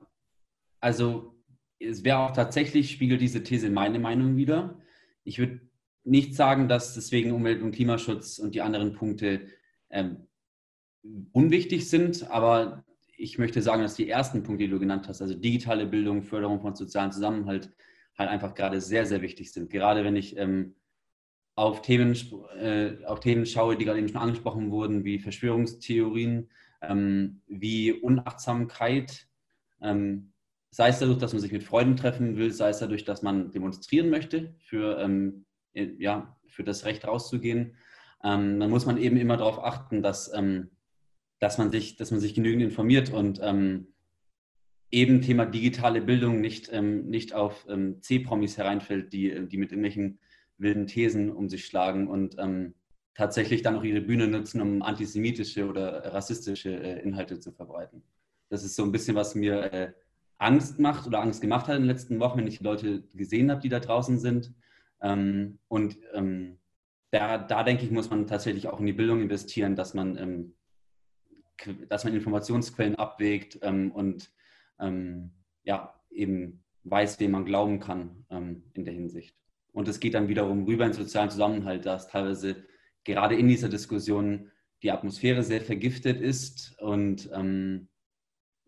[0.79, 1.43] also
[1.79, 4.79] es wäre auch tatsächlich, spiegelt diese These meine Meinung wieder.
[5.25, 5.63] Ich würde
[6.05, 9.47] nicht sagen, dass deswegen Umwelt- und Klimaschutz und die anderen Punkte
[9.89, 10.27] ähm,
[11.33, 12.85] unwichtig sind, aber
[13.17, 16.61] ich möchte sagen, dass die ersten Punkte, die du genannt hast, also digitale Bildung, Förderung
[16.61, 17.73] von sozialen Zusammenhalt,
[18.19, 19.71] halt einfach gerade sehr, sehr wichtig sind.
[19.71, 20.75] Gerade wenn ich ähm,
[21.57, 22.15] auf, Themen,
[22.61, 26.51] äh, auf Themen schaue, die gerade eben schon angesprochen wurden, wie Verschwörungstheorien,
[26.83, 29.27] ähm, wie Unachtsamkeit,
[29.81, 30.33] ähm,
[30.71, 33.51] sei es dadurch, dass man sich mit Freunden treffen will, sei es dadurch, dass man
[33.53, 37.77] demonstrieren möchte für, ähm, ja, für das Recht rauszugehen,
[38.23, 40.71] ähm, dann muss man eben immer darauf achten, dass, ähm,
[41.39, 43.89] dass, man, sich, dass man sich genügend informiert und ähm,
[44.91, 47.67] eben Thema digitale Bildung nicht, nicht auf
[48.01, 50.21] C-Promis hereinfällt, die, die mit irgendwelchen
[50.59, 52.75] wilden Thesen um sich schlagen und ähm,
[53.15, 58.03] tatsächlich dann auch ihre Bühne nutzen, um antisemitische oder rassistische äh, Inhalte zu verbreiten.
[58.49, 59.93] Das ist so ein bisschen, was mir äh,
[60.39, 63.61] Angst macht oder Angst gemacht hat in den letzten Wochen, wenn ich Leute gesehen habe,
[63.61, 64.53] die da draußen sind.
[65.01, 66.59] Ähm, und ähm,
[67.11, 70.55] da, da, denke ich, muss man tatsächlich auch in die Bildung investieren, dass man, ähm,
[71.89, 74.31] dass man Informationsquellen abwägt ähm, und
[74.79, 75.31] ähm,
[75.65, 79.35] ja, eben weiß, wem man glauben kann ähm, in der Hinsicht.
[79.77, 82.65] Und es geht dann wiederum rüber in sozialen Zusammenhalt, dass teilweise
[83.05, 84.51] gerade in dieser Diskussion
[84.83, 87.89] die Atmosphäre sehr vergiftet ist und ähm,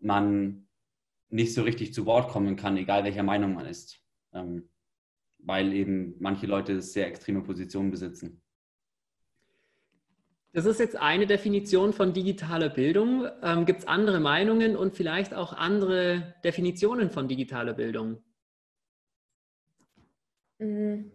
[0.01, 0.69] man
[1.31, 4.03] nicht so richtig zu Wort kommen kann, egal welcher Meinung man ist,
[4.35, 4.69] ähm,
[5.39, 8.43] weil eben manche Leute sehr extreme Positionen besitzen.
[10.53, 13.27] Das ist jetzt eine Definition von digitaler Bildung.
[13.43, 18.23] Ähm, Gibt es andere Meinungen und vielleicht auch andere Definitionen von digitaler Bildung?
[20.59, 21.13] Mhm.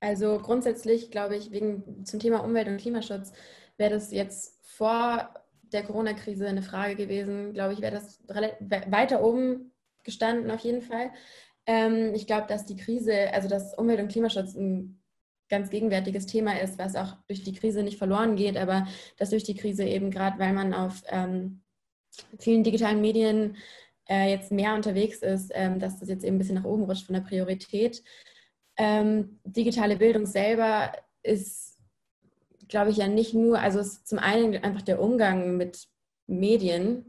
[0.00, 3.32] Also grundsätzlich glaube ich, wegen zum Thema Umwelt- und Klimaschutz
[3.76, 5.34] wäre das jetzt vor
[5.72, 7.52] der Corona-Krise eine Frage gewesen.
[7.52, 9.72] Glaube ich, wäre das weiter oben
[10.04, 11.10] gestanden auf jeden Fall.
[11.66, 15.00] Ähm, ich glaube, dass die Krise, also dass Umwelt- und Klimaschutz ein
[15.48, 18.86] ganz gegenwärtiges Thema ist, was auch durch die Krise nicht verloren geht, aber
[19.18, 21.62] dass durch die Krise eben gerade, weil man auf ähm,
[22.38, 23.56] vielen digitalen Medien
[24.10, 27.06] äh, jetzt mehr unterwegs ist, ähm, dass das jetzt eben ein bisschen nach oben rutscht
[27.06, 28.02] von der Priorität.
[28.76, 30.92] Ähm, digitale Bildung selber
[31.22, 31.78] ist,
[32.68, 35.86] glaube ich, ja nicht nur, also zum einen einfach der Umgang mit
[36.26, 37.04] Medien,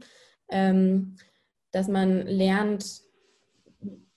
[0.48, 1.16] ähm,
[1.72, 3.00] dass man lernt,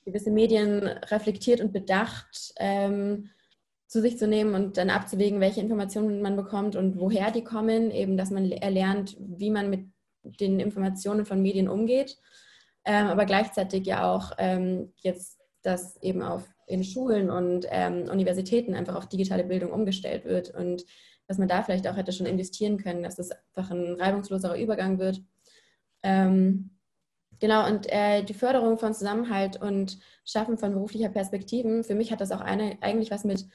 [0.05, 3.31] gewisse Medien reflektiert und bedacht ähm,
[3.87, 7.89] zu sich zu nehmen und dann abzuwägen, welche Informationen man bekommt und woher die kommen,
[7.89, 9.87] eben, dass man erlernt, wie man mit
[10.23, 12.17] den Informationen von Medien umgeht
[12.85, 18.73] ähm, aber gleichzeitig ja auch ähm, jetzt, dass eben auf in Schulen und ähm, Universitäten
[18.73, 20.83] einfach auf digitale Bildung umgestellt wird und
[21.27, 24.99] dass man da vielleicht auch hätte schon investieren können, dass es einfach ein reibungsloserer Übergang
[24.99, 25.21] wird.
[26.03, 26.71] Ähm,
[27.39, 32.21] genau, und äh, die Förderung von Zusammenhalt und Schaffen von beruflicher Perspektiven, für mich hat
[32.21, 33.45] das auch eine, eigentlich was mit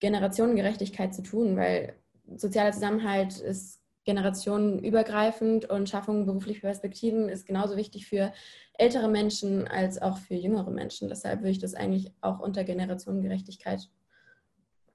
[0.00, 1.94] Generationengerechtigkeit zu tun, weil
[2.36, 8.32] sozialer Zusammenhalt ist generationenübergreifend und Schaffung beruflicher Perspektiven ist genauso wichtig für
[8.72, 11.10] ältere Menschen als auch für jüngere Menschen.
[11.10, 13.90] Deshalb würde ich das eigentlich auch unter Generationengerechtigkeit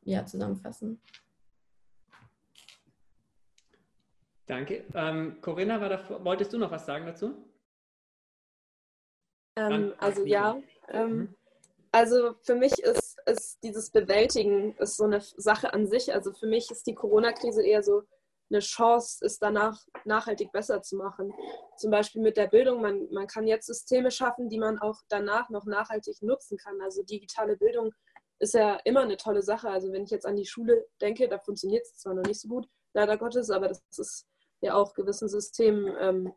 [0.01, 0.99] ja, zusammenfassen.
[4.47, 4.83] Danke.
[4.95, 7.35] Ähm, Corinna, da, wolltest du noch was sagen dazu?
[9.55, 10.57] Ähm, also ja,
[10.89, 11.35] ähm, mhm.
[11.91, 16.11] also für mich ist, ist dieses Bewältigen ist so eine Sache an sich.
[16.15, 18.01] Also für mich ist die Corona-Krise eher so
[18.49, 21.33] eine Chance, es danach nachhaltig besser zu machen.
[21.77, 22.81] Zum Beispiel mit der Bildung.
[22.81, 26.79] Man, man kann jetzt Systeme schaffen, die man auch danach noch nachhaltig nutzen kann.
[26.81, 27.91] Also digitale Bildung
[28.39, 29.69] ist ja immer eine tolle Sache.
[29.69, 32.47] Also wenn ich jetzt an die Schule denke, da funktioniert es zwar noch nicht so
[32.47, 34.27] gut, leider Gottes, aber das ist
[34.61, 36.33] ja auch gewissen Systemen ähm,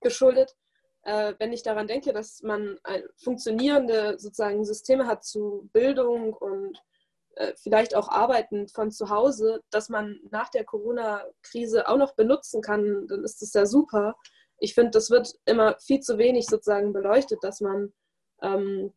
[0.00, 0.54] geschuldet.
[1.02, 2.78] Äh, wenn ich daran denke, dass man
[3.22, 6.93] funktionierende sozusagen Systeme hat zu Bildung und äh,
[7.56, 13.06] vielleicht auch Arbeiten von zu Hause, dass man nach der Corona-Krise auch noch benutzen kann,
[13.08, 14.14] dann ist das ja super.
[14.58, 17.92] ich finde, das wird immer viel zu wenig sozusagen beleuchtet, dass man
[18.42, 18.92] ähm,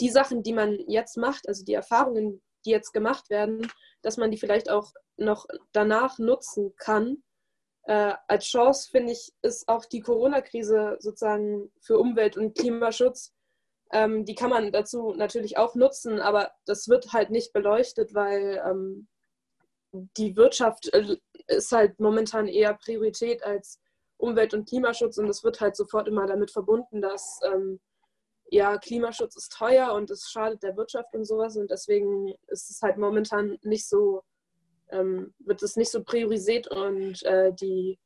[0.00, 3.70] die Sachen, die man jetzt macht, also die Erfahrungen, die jetzt gemacht werden,
[4.02, 7.22] dass man die vielleicht auch noch danach nutzen kann.
[7.84, 13.32] Äh, als Chance, finde ich, ist auch die Corona-Krise sozusagen für Umwelt- und Klimaschutz.
[13.92, 18.62] Ähm, die kann man dazu natürlich auch nutzen, aber das wird halt nicht beleuchtet, weil
[18.66, 19.06] ähm,
[20.16, 21.16] die Wirtschaft äh,
[21.46, 23.80] ist halt momentan eher Priorität als
[24.16, 27.80] Umwelt- und Klimaschutz und es wird halt sofort immer damit verbunden, dass ähm,
[28.50, 32.80] ja, Klimaschutz ist teuer und es schadet der Wirtschaft und sowas und deswegen ist es
[32.82, 34.22] halt momentan nicht so,
[34.90, 37.98] ähm, wird es nicht so priorisiert und äh, die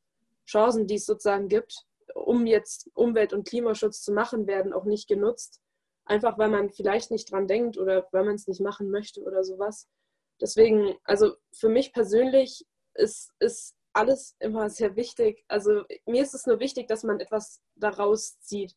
[0.45, 1.85] Chancen, die es sozusagen gibt,
[2.15, 5.61] um jetzt Umwelt- und Klimaschutz zu machen, werden auch nicht genutzt.
[6.07, 9.43] Einfach weil man vielleicht nicht dran denkt oder weil man es nicht machen möchte oder
[9.43, 9.87] sowas.
[10.41, 15.43] Deswegen, also für mich persönlich ist, ist alles immer sehr wichtig.
[15.47, 18.75] Also mir ist es nur wichtig, dass man etwas daraus zieht,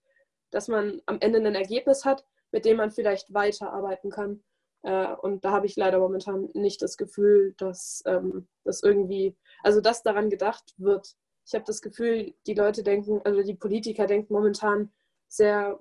[0.50, 4.42] dass man am Ende ein Ergebnis hat, mit dem man vielleicht weiterarbeiten kann.
[4.82, 9.80] Äh, und da habe ich leider momentan nicht das Gefühl, dass ähm, das irgendwie, also
[9.80, 11.14] dass daran gedacht wird.
[11.46, 14.90] Ich habe das Gefühl, die Leute denken, also die Politiker denken momentan
[15.28, 15.78] sehr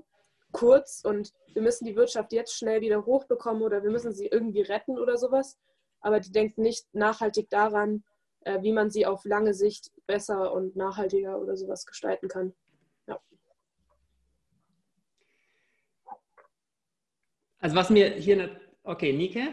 [0.52, 4.62] kurz und wir müssen die Wirtschaft jetzt schnell wieder hochbekommen oder wir müssen sie irgendwie
[4.62, 5.58] retten oder sowas.
[6.02, 8.04] Aber die denken nicht nachhaltig daran,
[8.42, 12.54] äh, wie man sie auf lange Sicht besser und nachhaltiger oder sowas gestalten kann.
[13.08, 13.20] Ja.
[17.60, 19.50] Also was mir hier, okay, Nike,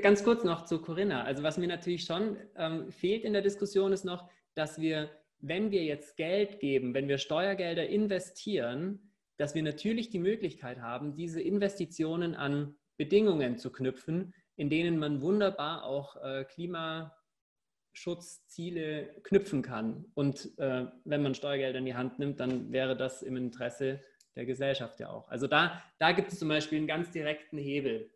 [0.00, 1.24] ganz kurz noch zu Corinna.
[1.24, 5.70] Also was mir natürlich schon ähm, fehlt in der Diskussion ist noch, dass wir, wenn
[5.70, 11.40] wir jetzt Geld geben, wenn wir Steuergelder investieren, dass wir natürlich die Möglichkeit haben, diese
[11.40, 20.04] Investitionen an Bedingungen zu knüpfen, in denen man wunderbar auch äh, Klimaschutzziele knüpfen kann.
[20.14, 24.00] Und äh, wenn man Steuergelder in die Hand nimmt, dann wäre das im Interesse
[24.36, 25.28] der Gesellschaft ja auch.
[25.28, 28.10] Also da, da gibt es zum Beispiel einen ganz direkten Hebel.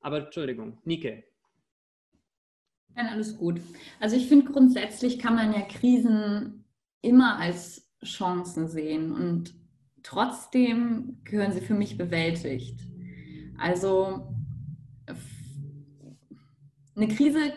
[0.00, 1.24] Aber Entschuldigung, Nike.
[2.94, 3.60] Nein, alles gut.
[3.98, 6.64] Also ich finde grundsätzlich kann man ja Krisen
[7.02, 9.54] immer als Chancen sehen und
[10.02, 12.80] trotzdem gehören sie für mich bewältigt.
[13.58, 14.34] Also
[16.96, 17.52] eine Krise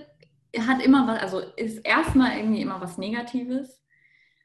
[0.59, 3.83] hat immer was, also ist erstmal irgendwie immer was Negatives,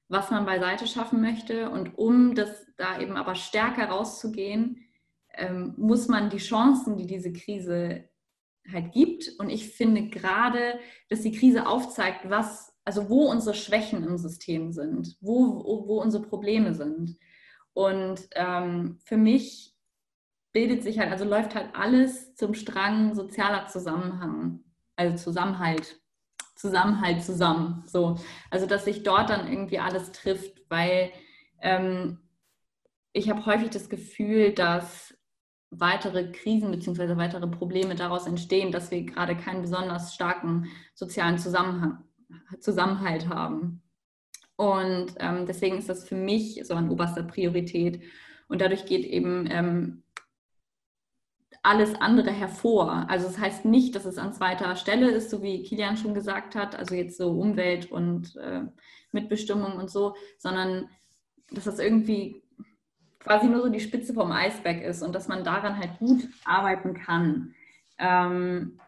[0.08, 1.70] was man beiseite schaffen möchte.
[1.70, 4.84] Und um das da eben aber stärker rauszugehen,
[5.34, 8.08] ähm, muss man die Chancen, die diese Krise
[8.70, 9.32] halt gibt.
[9.38, 10.78] Und ich finde gerade,
[11.08, 16.02] dass die Krise aufzeigt, was, also wo unsere Schwächen im System sind, wo, wo, wo
[16.02, 17.16] unsere Probleme sind.
[17.78, 19.76] Und ähm, für mich
[20.52, 24.64] bildet sich halt, also läuft halt alles zum Strang sozialer Zusammenhang
[24.98, 26.00] also Zusammenhalt,
[26.56, 27.84] Zusammenhalt zusammen.
[27.86, 28.16] So.
[28.50, 31.12] Also dass sich dort dann irgendwie alles trifft, weil
[31.60, 32.18] ähm,
[33.12, 35.16] ich habe häufig das Gefühl, dass
[35.70, 37.16] weitere Krisen bzw.
[37.16, 42.02] weitere Probleme daraus entstehen, dass wir gerade keinen besonders starken sozialen Zusammenhang,
[42.58, 43.82] Zusammenhalt haben.
[44.58, 48.02] Und ähm, deswegen ist das für mich so an oberster Priorität.
[48.48, 50.02] Und dadurch geht eben ähm,
[51.62, 53.06] alles andere hervor.
[53.08, 56.56] Also das heißt nicht, dass es an zweiter Stelle ist, so wie Kilian schon gesagt
[56.56, 58.62] hat, also jetzt so Umwelt und äh,
[59.12, 60.88] Mitbestimmung und so, sondern
[61.52, 62.42] dass das irgendwie
[63.20, 66.94] quasi nur so die Spitze vom Eisberg ist und dass man daran halt gut arbeiten
[66.94, 67.54] kann.
[67.98, 68.80] Ähm,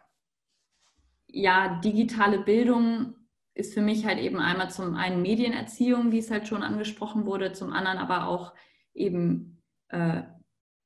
[1.29, 3.15] ja, digitale Bildung
[3.55, 7.53] ist für mich halt eben einmal zum einen Medienerziehung, wie es halt schon angesprochen wurde,
[7.53, 8.55] zum anderen aber auch
[8.95, 10.23] eben äh,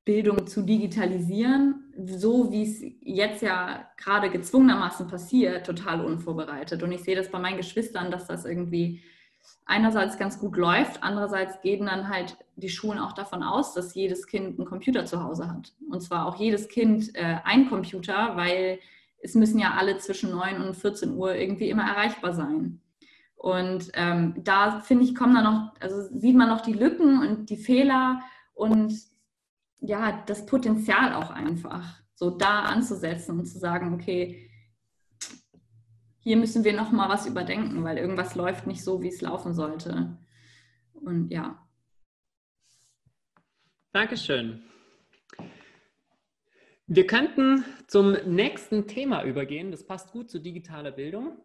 [0.05, 6.83] Bildung zu digitalisieren, so wie es jetzt ja gerade gezwungenermaßen passiert, total unvorbereitet.
[6.83, 9.03] Und ich sehe das bei meinen Geschwistern, dass das irgendwie
[9.67, 14.27] einerseits ganz gut läuft, andererseits gehen dann halt die Schulen auch davon aus, dass jedes
[14.27, 15.73] Kind einen Computer zu Hause hat.
[15.91, 18.79] Und zwar auch jedes Kind äh, ein Computer, weil
[19.25, 22.81] es müssen ja alle zwischen 9 und 14 Uhr irgendwie immer erreichbar sein.
[23.37, 27.49] Und ähm, da finde ich, kommen dann noch, also sieht man noch die Lücken und
[27.49, 28.20] die Fehler
[28.53, 28.95] und
[29.81, 34.51] ja, das Potenzial auch einfach so da anzusetzen und zu sagen, okay,
[36.20, 39.55] hier müssen wir noch mal was überdenken, weil irgendwas läuft nicht so, wie es laufen
[39.55, 40.18] sollte.
[40.93, 41.66] Und ja.
[43.93, 44.62] Dankeschön.
[46.87, 49.70] Wir könnten zum nächsten Thema übergehen.
[49.70, 51.39] Das passt gut zu digitaler Bildung.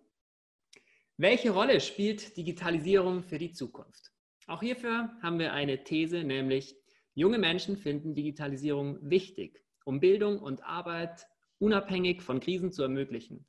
[1.15, 4.11] Welche Rolle spielt Digitalisierung für die Zukunft?
[4.47, 6.75] Auch hierfür haben wir eine These, nämlich
[7.13, 11.25] Junge Menschen finden Digitalisierung wichtig, um Bildung und Arbeit
[11.57, 13.45] unabhängig von Krisen zu ermöglichen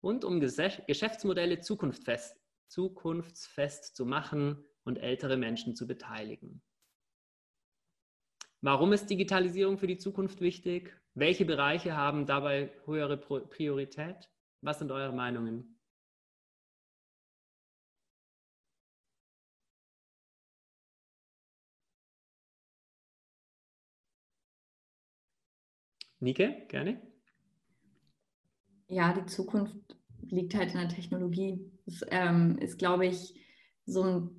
[0.00, 6.62] und um Geschäftsmodelle zukunftsfest, zukunftsfest zu machen und ältere Menschen zu beteiligen.
[8.60, 10.92] Warum ist Digitalisierung für die Zukunft wichtig?
[11.14, 14.28] Welche Bereiche haben dabei höhere Priorität?
[14.62, 15.78] Was sind eure Meinungen?
[26.20, 27.00] Nike, gerne.
[28.88, 29.76] Ja, die Zukunft
[30.22, 31.70] liegt halt in der Technologie.
[31.86, 33.34] Das ähm, ist, glaube ich,
[33.86, 34.37] so ein,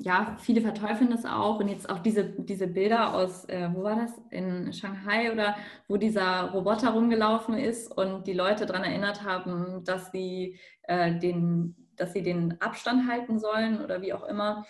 [0.00, 1.60] ja, viele verteufeln das auch.
[1.60, 4.12] Und jetzt auch diese, diese Bilder aus, äh, wo war das?
[4.30, 5.56] In Shanghai oder
[5.88, 11.76] wo dieser Roboter rumgelaufen ist und die Leute daran erinnert haben, dass sie, äh, den,
[11.96, 14.66] dass sie den Abstand halten sollen oder wie auch immer.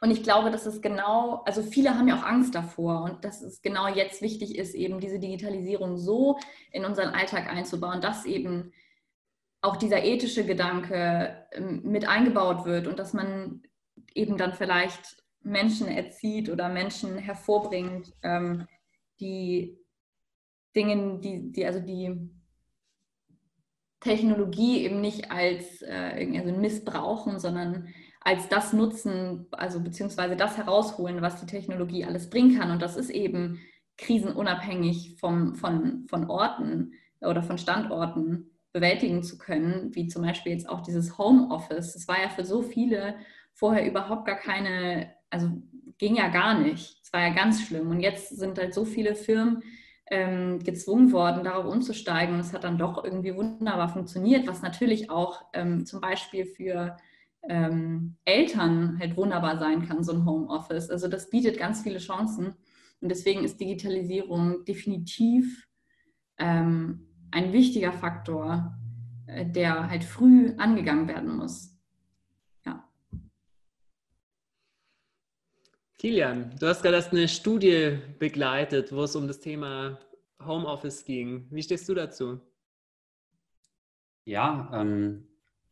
[0.00, 3.42] Und ich glaube, dass es genau, also viele haben ja auch Angst davor und dass
[3.42, 6.38] es genau jetzt wichtig ist, eben diese Digitalisierung so
[6.70, 8.72] in unseren Alltag einzubauen, dass eben
[9.60, 13.62] auch dieser ethische Gedanke ähm, mit eingebaut wird und dass man
[14.14, 18.66] eben dann vielleicht Menschen erzieht oder Menschen hervorbringt, ähm,
[19.20, 19.78] die
[20.74, 22.30] Dinge, die, die, also die
[24.00, 27.88] Technologie eben nicht als äh, also missbrauchen, sondern
[28.20, 32.70] als das nutzen, also beziehungsweise das herausholen, was die Technologie alles bringen kann.
[32.70, 33.60] Und das ist eben
[33.96, 40.68] krisenunabhängig vom, von, von Orten oder von Standorten bewältigen zu können, wie zum Beispiel jetzt
[40.68, 41.94] auch dieses Homeoffice.
[41.94, 43.16] Das war ja für so viele
[43.58, 45.50] vorher überhaupt gar keine, also
[45.98, 47.00] ging ja gar nicht.
[47.02, 47.90] Es war ja ganz schlimm.
[47.90, 49.62] Und jetzt sind halt so viele Firmen
[50.10, 52.34] ähm, gezwungen worden, darauf umzusteigen.
[52.34, 56.96] Und es hat dann doch irgendwie wunderbar funktioniert, was natürlich auch ähm, zum Beispiel für
[57.48, 60.90] ähm, Eltern halt wunderbar sein kann, so ein Homeoffice.
[60.90, 62.54] Also das bietet ganz viele Chancen.
[63.00, 65.66] Und deswegen ist Digitalisierung definitiv
[66.38, 68.76] ähm, ein wichtiger Faktor,
[69.26, 71.76] äh, der halt früh angegangen werden muss.
[72.64, 72.88] Ja.
[75.98, 79.98] Kilian, du hast gerade erst eine Studie begleitet, wo es um das Thema
[80.40, 81.48] Homeoffice ging.
[81.50, 82.40] Wie stehst du dazu?
[84.24, 85.26] Ja, ähm,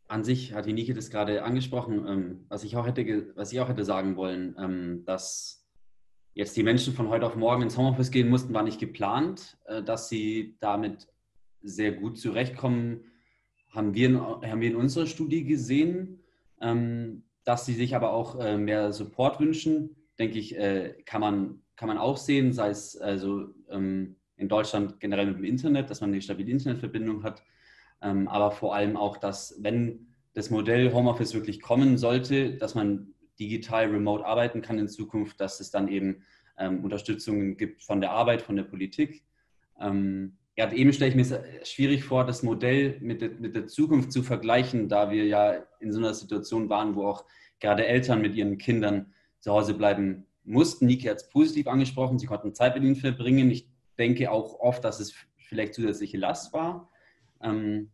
[0.08, 3.60] an sich hat die Nike das gerade angesprochen, ähm, was, ich auch hätte, was ich
[3.60, 5.64] auch hätte sagen wollen, ähm, dass
[6.34, 9.58] jetzt die Menschen von heute auf morgen ins Homeoffice gehen mussten, war nicht geplant.
[9.66, 11.06] Äh, dass sie damit
[11.62, 13.04] sehr gut zurechtkommen,
[13.70, 16.24] haben wir in, haben wir in unserer Studie gesehen.
[16.60, 21.62] Ähm, dass sie sich aber auch äh, mehr Support wünschen, denke ich, äh, kann, man,
[21.76, 26.00] kann man auch sehen, sei es also ähm, in Deutschland generell mit dem Internet, dass
[26.00, 27.42] man eine stabile Internetverbindung hat
[28.02, 33.14] ähm, aber vor allem auch, dass wenn das Modell Homeoffice wirklich kommen sollte, dass man
[33.38, 36.24] digital remote arbeiten kann in Zukunft, dass es dann eben
[36.58, 39.24] ähm, Unterstützung gibt von der Arbeit, von der Politik.
[39.80, 44.12] Ähm, ja, eben stelle ich mir schwierig vor, das Modell mit der, mit der Zukunft
[44.12, 47.26] zu vergleichen, da wir ja in so einer Situation waren, wo auch
[47.60, 49.12] gerade Eltern mit ihren Kindern
[49.46, 50.86] zu Hause bleiben mussten.
[50.86, 53.48] Niki hat es positiv angesprochen, sie konnten Zeit mit ihnen verbringen.
[53.48, 56.90] Ich denke auch oft, dass es vielleicht zusätzliche Last war
[57.40, 57.90] ähm,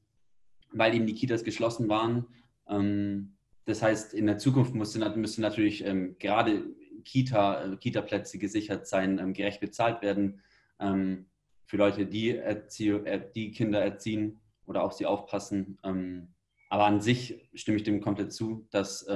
[0.70, 2.26] weil eben die Kitas geschlossen waren.
[2.68, 3.34] Ähm,
[3.64, 6.64] das heißt, in der Zukunft musste, müsste natürlich ähm, gerade
[7.04, 10.40] Kita, äh, Kita-Plätze gesichert sein, ähm, gerecht bezahlt werden
[10.80, 11.26] ähm,
[11.66, 15.78] für Leute, die, Erzie äh, die Kinder erziehen oder auf sie aufpassen.
[15.84, 16.28] Ähm,
[16.68, 19.06] aber an sich stimme ich dem komplett zu, dass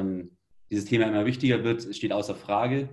[0.71, 2.89] dieses Thema immer wichtiger wird, steht außer Frage.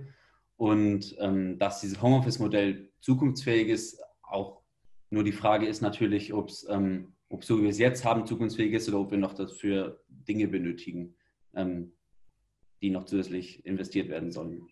[0.56, 4.62] Und dass dieses Homeoffice-Modell zukunftsfähig ist, auch
[5.10, 8.26] nur die Frage ist natürlich, ob es ähm, ob so wie wir es jetzt haben,
[8.26, 11.16] zukunftsfähig ist oder ob wir noch dafür Dinge benötigen,
[11.54, 11.92] ähm,
[12.80, 14.68] die noch zusätzlich investiert werden sollen.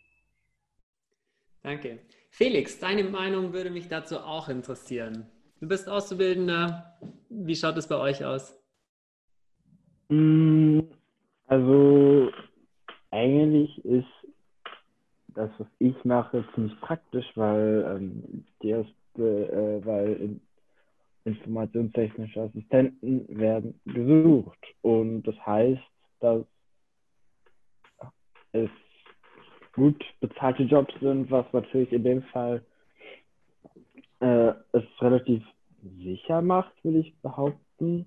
[1.63, 2.01] Danke.
[2.31, 5.27] Felix, deine Meinung würde mich dazu auch interessieren.
[5.61, 6.99] Du bist Auszubildender.
[7.29, 8.59] Wie schaut es bei euch aus?
[10.09, 10.81] Mm,
[11.47, 12.31] also
[13.13, 14.09] eigentlich ist
[15.29, 20.41] das, was ich mache, ziemlich praktisch, weil ähm, erste, äh, weil
[21.25, 24.59] informationstechnische Assistenten werden gesucht.
[24.83, 25.83] Und das heißt,
[26.21, 26.45] dass
[28.53, 28.71] es
[29.75, 32.65] gut bezahlte Jobs sind, was natürlich in dem Fall
[34.21, 35.45] äh, es relativ
[35.99, 38.07] sicher macht, würde ich behaupten.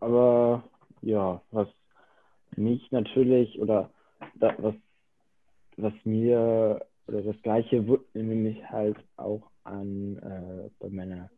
[0.00, 0.64] Aber
[1.02, 1.68] ja, was
[2.56, 3.90] mich natürlich oder
[4.36, 4.74] da, was,
[5.76, 11.30] was mir oder das gleiche wurde nämlich halt auch an äh, bei meiner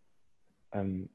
[0.72, 1.08] ähm,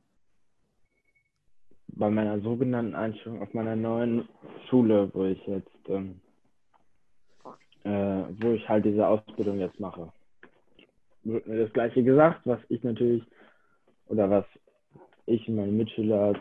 [1.87, 4.27] bei meiner sogenannten Einstellung auf meiner neuen
[4.69, 6.21] Schule, wo ich jetzt ähm,
[7.83, 10.11] äh, wo ich halt diese Ausbildung jetzt mache.
[11.23, 13.23] Wird mir das gleiche gesagt, was ich natürlich
[14.07, 14.45] oder was
[15.25, 16.33] ich und meine Mitschüler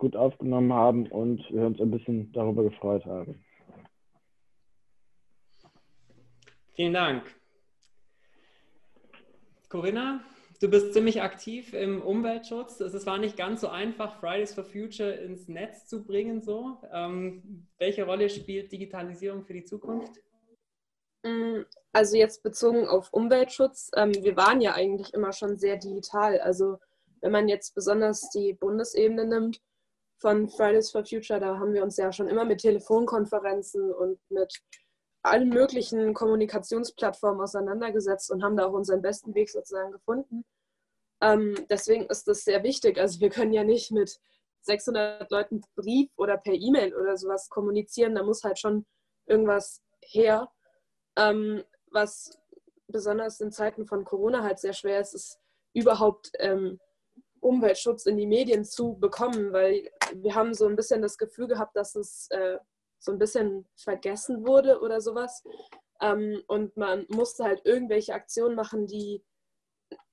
[0.00, 3.44] gut aufgenommen haben und wir uns ein bisschen darüber gefreut haben.
[6.72, 7.22] Vielen Dank.
[9.68, 10.24] Corinna,
[10.60, 12.80] du bist ziemlich aktiv im Umweltschutz.
[12.80, 16.40] Es war nicht ganz so einfach, Fridays for Future ins Netz zu bringen.
[16.40, 16.78] So.
[16.92, 20.20] Ähm, welche Rolle spielt Digitalisierung für die Zukunft?
[21.22, 21.60] Mm,
[21.92, 26.40] also jetzt bezogen auf Umweltschutz, ähm, wir waren ja eigentlich immer schon sehr digital.
[26.40, 26.78] Also
[27.20, 29.60] wenn man jetzt besonders die Bundesebene nimmt
[30.20, 34.60] von Fridays for Future, da haben wir uns ja schon immer mit Telefonkonferenzen und mit
[35.22, 40.44] allen möglichen Kommunikationsplattformen auseinandergesetzt und haben da auch unseren besten Weg sozusagen gefunden.
[41.22, 42.98] Ähm, deswegen ist das sehr wichtig.
[42.98, 44.18] Also wir können ja nicht mit
[44.62, 48.14] 600 Leuten Brief oder per E-Mail oder sowas kommunizieren.
[48.14, 48.86] Da muss halt schon
[49.26, 50.50] irgendwas her.
[51.16, 52.38] Ähm, was
[52.88, 55.38] besonders in Zeiten von Corona halt sehr schwer ist, ist
[55.74, 56.78] überhaupt ähm,
[57.40, 61.76] Umweltschutz in die Medien zu bekommen, weil wir haben so ein bisschen das Gefühl gehabt,
[61.76, 62.58] dass es äh,
[62.98, 65.42] so ein bisschen vergessen wurde oder sowas.
[66.00, 69.24] Ähm, und man musste halt irgendwelche Aktionen machen, die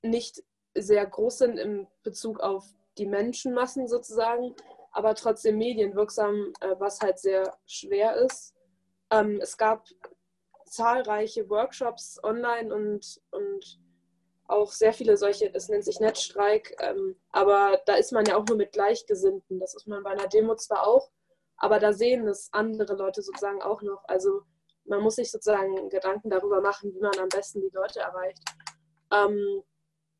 [0.02, 0.42] nicht
[0.74, 2.66] sehr groß sind in Bezug auf
[2.96, 4.54] die Menschenmassen sozusagen,
[4.92, 8.54] aber trotzdem medienwirksam, äh, was halt sehr schwer ist.
[9.10, 9.86] Ähm, es gab
[10.66, 13.80] zahlreiche Workshops online und, und
[14.48, 18.46] auch sehr viele solche, das nennt sich Netzstreik, ähm, aber da ist man ja auch
[18.46, 19.60] nur mit Gleichgesinnten.
[19.60, 21.10] Das ist man bei einer Demo zwar auch,
[21.58, 24.02] aber da sehen es andere Leute sozusagen auch noch.
[24.08, 24.42] Also
[24.84, 28.42] man muss sich sozusagen Gedanken darüber machen, wie man am besten die Leute erreicht.
[29.12, 29.62] Ähm,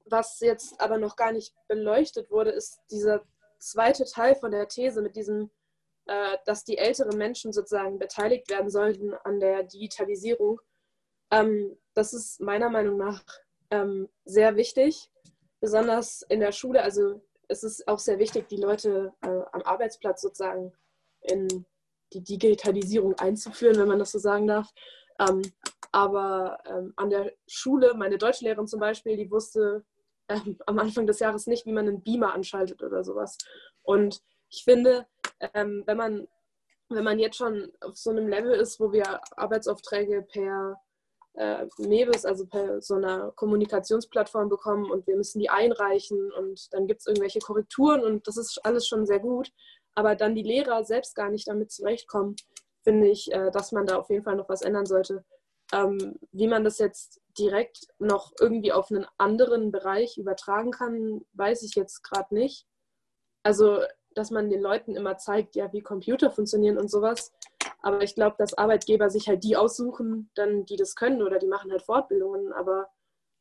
[0.05, 3.23] was jetzt aber noch gar nicht beleuchtet wurde, ist dieser
[3.59, 5.51] zweite Teil von der These mit diesem,
[6.07, 10.61] äh, dass die älteren Menschen sozusagen beteiligt werden sollten an der Digitalisierung.
[11.31, 13.23] Ähm, das ist meiner Meinung nach
[13.71, 15.11] ähm, sehr wichtig,
[15.61, 16.83] besonders in der Schule.
[16.83, 20.73] Also es ist auch sehr wichtig, die Leute äh, am Arbeitsplatz sozusagen
[21.23, 21.67] in
[22.13, 24.71] die Digitalisierung einzuführen, wenn man das so sagen darf.
[25.19, 25.43] Ähm,
[25.93, 29.85] aber ähm, an der Schule, meine Deutschlehrerin zum Beispiel, die wusste
[30.29, 33.37] ähm, am Anfang des Jahres nicht, wie man einen Beamer anschaltet oder sowas.
[33.83, 35.07] Und ich finde,
[35.55, 36.29] ähm, wenn, man,
[36.89, 40.81] wenn man jetzt schon auf so einem Level ist, wo wir Arbeitsaufträge per
[41.39, 46.87] äh, Mebis, also per so einer Kommunikationsplattform bekommen und wir müssen die einreichen und dann
[46.87, 49.51] gibt es irgendwelche Korrekturen und das ist alles schon sehr gut
[49.99, 52.37] aber dann die Lehrer selbst gar nicht damit zurechtkommen,
[52.85, 55.25] finde ich, äh, dass man da auf jeden Fall noch was ändern sollte.
[55.73, 61.65] Ähm, wie man das jetzt direkt noch irgendwie auf einen anderen Bereich übertragen kann, weiß
[61.65, 62.65] ich jetzt gerade nicht.
[63.43, 63.81] Also,
[64.15, 67.33] dass man den Leuten immer zeigt, ja, wie Computer funktionieren und sowas.
[67.81, 71.47] Aber ich glaube, dass Arbeitgeber sich halt die aussuchen, dann die das können oder die
[71.47, 72.53] machen halt Fortbildungen.
[72.53, 72.89] Aber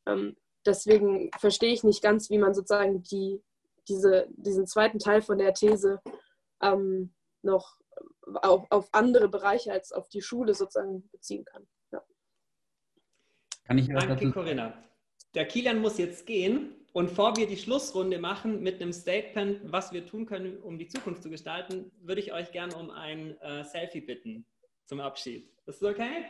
[0.05, 3.41] ähm, deswegen verstehe ich nicht ganz, wie man sozusagen die,
[3.87, 6.01] diese, diesen zweiten Teil von der These
[6.61, 7.79] ähm, noch
[8.41, 11.67] auf, auf, andere Bereiche als auf die Schule sozusagen beziehen kann.
[11.91, 12.03] Ja.
[13.65, 14.73] Kann ich Danke, Corinna.
[15.33, 16.75] Der Kilian muss jetzt gehen.
[16.97, 20.87] Und bevor wir die Schlussrunde machen mit einem Statement, was wir tun können, um die
[20.87, 24.47] Zukunft zu gestalten, würde ich euch gerne um ein äh, Selfie bitten
[24.87, 25.47] zum Abschied.
[25.67, 26.25] Ist das okay?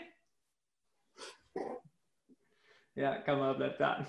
[2.96, 4.06] Ja, Kamera bleibt da.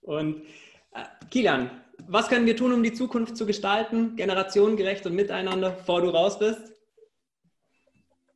[0.00, 0.46] Und
[0.94, 1.70] äh, Kilian,
[2.06, 6.38] was können wir tun, um die Zukunft zu gestalten, generationengerecht und miteinander, bevor du raus
[6.38, 6.77] bist?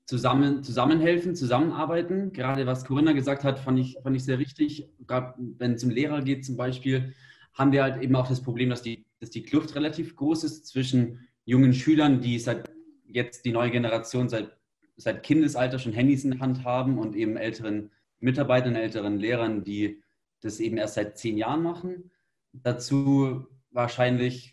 [0.05, 2.33] Zusammen, zusammenhelfen, zusammenarbeiten.
[2.33, 4.89] Gerade was Corinna gesagt hat, fand ich, fand ich sehr richtig.
[5.07, 7.15] Gerade wenn es um Lehrer geht zum Beispiel,
[7.55, 10.67] haben wir halt eben auch das Problem, dass die, dass die Kluft relativ groß ist
[10.67, 12.71] zwischen jungen Schülern, die seit
[13.07, 14.57] jetzt die neue Generation seit,
[14.97, 17.91] seit Kindesalter schon Handys in der Hand haben und eben älteren
[18.21, 20.03] Mitarbeitern, älteren Lehrern, die
[20.41, 22.11] das eben erst seit zehn Jahren machen
[22.53, 24.52] dazu wahrscheinlich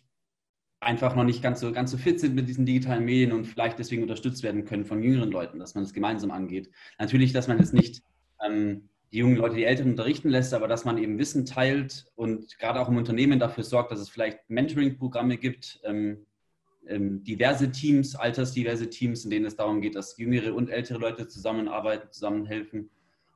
[0.80, 3.78] einfach noch nicht ganz so, ganz so fit sind mit diesen digitalen Medien und vielleicht
[3.78, 6.70] deswegen unterstützt werden können von jüngeren Leuten, dass man es das gemeinsam angeht.
[6.98, 8.02] Natürlich, dass man jetzt nicht
[8.44, 12.58] ähm, die jungen Leute die Älteren unterrichten lässt, aber dass man eben Wissen teilt und
[12.58, 16.26] gerade auch im Unternehmen dafür sorgt, dass es vielleicht Mentoring-Programme gibt, ähm,
[16.86, 21.28] ähm, diverse Teams, altersdiverse Teams, in denen es darum geht, dass jüngere und ältere Leute
[21.28, 22.90] zusammenarbeiten, zusammenhelfen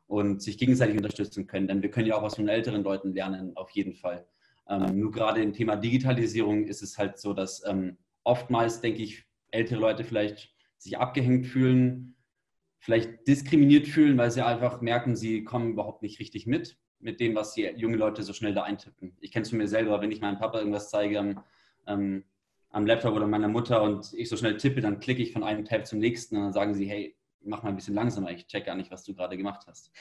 [0.07, 1.69] und sich gegenseitig unterstützen können.
[1.69, 4.25] Denn wir können ja auch was von älteren Leuten lernen, auf jeden Fall.
[4.69, 9.25] Ähm, nur gerade im Thema Digitalisierung ist es halt so, dass ähm, oftmals, denke ich,
[9.51, 12.17] ältere Leute vielleicht sich abgehängt fühlen,
[12.79, 17.35] vielleicht diskriminiert fühlen, weil sie einfach merken, sie kommen überhaupt nicht richtig mit, mit dem,
[17.35, 19.17] was die junge Leute so schnell da eintippen.
[19.21, 21.45] Ich kenne es von mir selber, wenn ich meinem Papa irgendwas zeige am,
[21.87, 22.25] ähm,
[22.71, 25.65] am Laptop oder meiner Mutter und ich so schnell tippe, dann klicke ich von einem
[25.65, 28.67] Tab zum nächsten und dann sagen sie, hey, mach mal ein bisschen langsamer, ich check
[28.67, 29.93] gar nicht, was du gerade gemacht hast.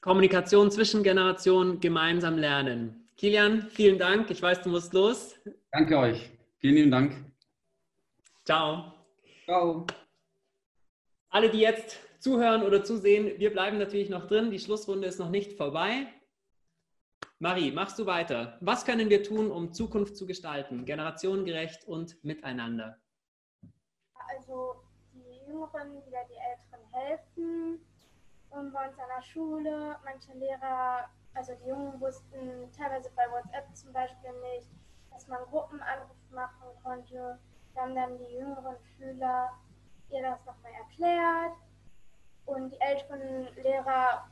[0.00, 3.06] Kommunikation zwischen Generationen, gemeinsam lernen.
[3.18, 4.30] Kilian, vielen Dank.
[4.30, 5.34] Ich weiß, du musst los.
[5.72, 6.30] Danke euch.
[6.58, 7.12] Vielen lieben Dank.
[8.46, 8.94] Ciao.
[9.44, 9.86] Ciao.
[11.28, 14.50] Alle, die jetzt zuhören oder zusehen, wir bleiben natürlich noch drin.
[14.50, 16.06] Die Schlussrunde ist noch nicht vorbei.
[17.38, 18.56] Marie, machst du weiter?
[18.62, 22.98] Was können wir tun, um Zukunft zu gestalten, generationengerecht und miteinander?
[24.34, 24.76] Also
[25.12, 27.89] die Jüngeren wieder die Älteren helfen.
[28.50, 33.74] Und bei uns an der Schule, manche Lehrer, also die Jungen wussten teilweise bei WhatsApp
[33.74, 34.68] zum Beispiel nicht,
[35.12, 37.38] dass man Gruppenanruf machen konnte.
[37.74, 39.50] Da haben dann die jüngeren Schüler
[40.10, 41.56] ihr das nochmal erklärt.
[42.46, 44.28] Und die älteren Lehrer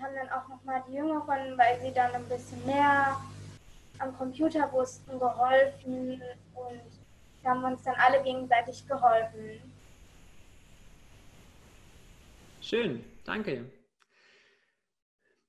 [0.00, 3.20] haben dann auch nochmal die jüngeren, weil sie dann ein bisschen mehr
[3.98, 6.22] am Computer wussten, geholfen.
[6.54, 6.80] Und
[7.42, 9.60] da haben wir uns dann alle gegenseitig geholfen.
[12.62, 13.70] Schön, danke.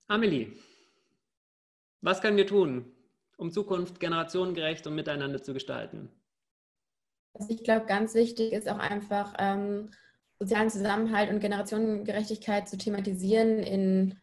[0.07, 0.53] Amelie,
[2.01, 2.91] was können wir tun,
[3.38, 6.09] um Zukunft generationengerecht und miteinander zu gestalten?
[7.34, 9.91] Also ich glaube, ganz wichtig ist auch einfach ähm,
[10.39, 14.19] sozialen Zusammenhalt und Generationengerechtigkeit zu thematisieren in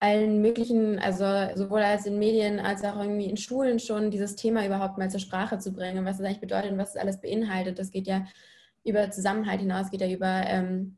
[0.00, 1.24] allen möglichen, also
[1.56, 5.20] sowohl als in Medien als auch irgendwie in Schulen schon dieses Thema überhaupt mal zur
[5.20, 7.78] Sprache zu bringen, was es eigentlich bedeutet und was es alles beinhaltet.
[7.78, 8.26] Das geht ja
[8.84, 10.97] über Zusammenhalt hinaus, geht ja über ähm,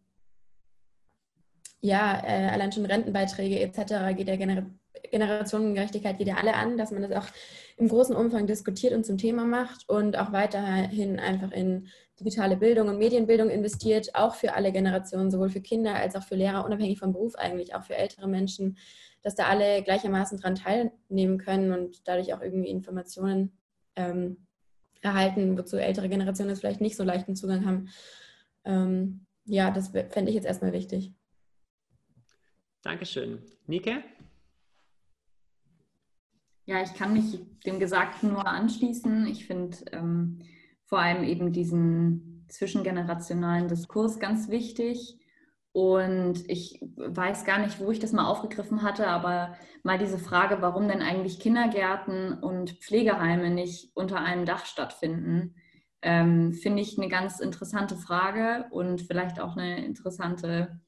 [1.80, 4.16] ja, äh, allein schon Rentenbeiträge etc.
[4.16, 4.66] geht ja Gener
[5.10, 7.26] Generationengerechtigkeit ja alle an, dass man das auch
[7.76, 12.88] im großen Umfang diskutiert und zum Thema macht und auch weiterhin einfach in digitale Bildung
[12.88, 16.98] und Medienbildung investiert, auch für alle Generationen, sowohl für Kinder als auch für Lehrer, unabhängig
[16.98, 18.76] vom Beruf eigentlich, auch für ältere Menschen,
[19.22, 23.52] dass da alle gleichermaßen daran teilnehmen können und dadurch auch irgendwie Informationen
[23.96, 24.46] ähm,
[25.00, 27.88] erhalten, wozu ältere Generationen jetzt vielleicht nicht so leichten Zugang haben.
[28.64, 31.12] Ähm, ja, das fände ich jetzt erstmal wichtig.
[32.82, 33.42] Dankeschön.
[33.66, 34.02] Nike?
[36.64, 39.26] Ja, ich kann mich dem Gesagten nur anschließen.
[39.26, 40.38] Ich finde ähm,
[40.86, 45.18] vor allem eben diesen zwischengenerationalen Diskurs ganz wichtig.
[45.72, 50.58] Und ich weiß gar nicht, wo ich das mal aufgegriffen hatte, aber mal diese Frage,
[50.60, 55.54] warum denn eigentlich Kindergärten und Pflegeheime nicht unter einem Dach stattfinden,
[56.02, 60.80] ähm, finde ich eine ganz interessante Frage und vielleicht auch eine interessante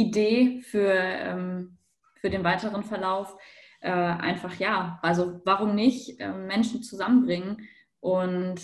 [0.00, 1.78] Idee für, ähm,
[2.20, 3.36] für den weiteren Verlauf.
[3.80, 7.68] Äh, einfach ja, also warum nicht äh, Menschen zusammenbringen?
[8.00, 8.60] Und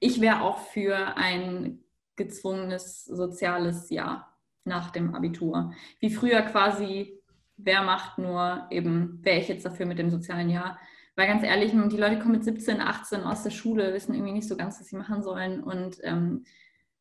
[0.00, 1.80] ich wäre auch für ein
[2.16, 5.72] gezwungenes soziales Jahr nach dem Abitur.
[6.00, 7.20] Wie früher quasi,
[7.56, 10.78] wer macht nur eben, wäre ich jetzt dafür mit dem sozialen Jahr?
[11.16, 14.48] Weil ganz ehrlich, die Leute kommen mit 17, 18 aus der Schule, wissen irgendwie nicht
[14.48, 16.44] so ganz, was sie machen sollen und ähm,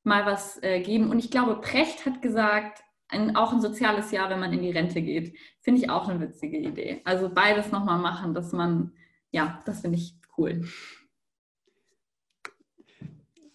[0.03, 1.09] mal was äh, geben.
[1.09, 2.83] Und ich glaube, Precht hat gesagt,
[3.13, 5.37] ein, auch ein soziales Jahr, wenn man in die Rente geht.
[5.61, 7.01] Finde ich auch eine witzige Idee.
[7.05, 8.91] Also beides nochmal machen, dass man,
[9.31, 10.65] ja, das finde ich cool.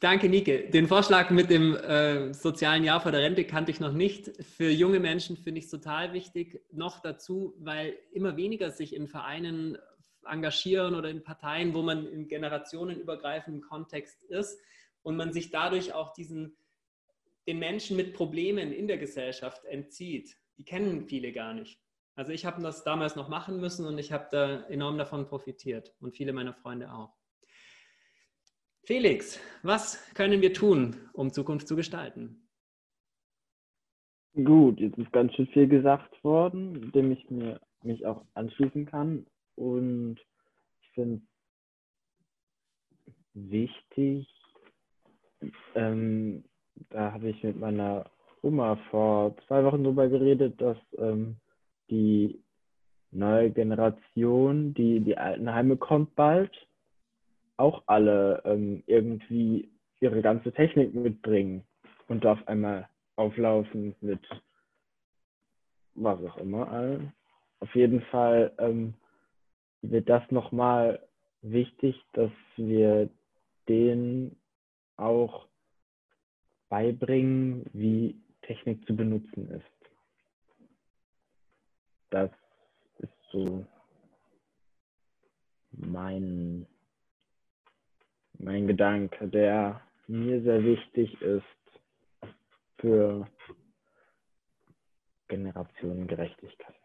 [0.00, 0.70] Danke, Nike.
[0.70, 4.30] Den Vorschlag mit dem äh, sozialen Jahr vor der Rente kannte ich noch nicht.
[4.44, 6.62] Für junge Menschen finde ich es total wichtig.
[6.70, 9.76] Noch dazu, weil immer weniger sich in Vereinen
[10.24, 14.60] engagieren oder in Parteien, wo man im generationenübergreifenden Kontext ist
[15.02, 16.56] und man sich dadurch auch diesen
[17.48, 20.36] den Menschen mit Problemen in der Gesellschaft entzieht.
[20.58, 21.80] Die kennen viele gar nicht.
[22.14, 25.94] Also ich habe das damals noch machen müssen und ich habe da enorm davon profitiert
[25.98, 27.16] und viele meiner Freunde auch.
[28.84, 32.46] Felix, was können wir tun, um Zukunft zu gestalten?
[34.34, 39.26] Gut, jetzt ist ganz schön viel gesagt worden, dem ich mir, mich auch anschließen kann.
[39.54, 40.18] Und
[40.82, 41.22] ich finde
[43.06, 44.28] es wichtig,
[45.74, 46.44] ähm,
[46.90, 48.04] da habe ich mit meiner
[48.42, 51.36] Oma vor zwei Wochen drüber geredet, dass ähm,
[51.90, 52.42] die
[53.10, 56.52] neue Generation, die in die Altenheime kommt bald,
[57.56, 59.70] auch alle ähm, irgendwie
[60.00, 61.64] ihre ganze Technik mitbringen
[62.06, 64.20] und auf einmal auflaufen mit
[65.94, 67.00] was auch immer.
[67.60, 68.94] Auf jeden Fall ähm,
[69.82, 71.00] wird das nochmal
[71.42, 73.08] wichtig, dass wir
[73.68, 74.36] denen
[74.96, 75.47] auch
[76.68, 79.64] beibringen, wie Technik zu benutzen ist.
[82.10, 82.30] Das
[82.98, 83.66] ist so
[85.72, 86.66] mein,
[88.38, 91.44] mein Gedanke, der mir sehr wichtig ist
[92.78, 93.28] für
[95.28, 96.77] Generationengerechtigkeit.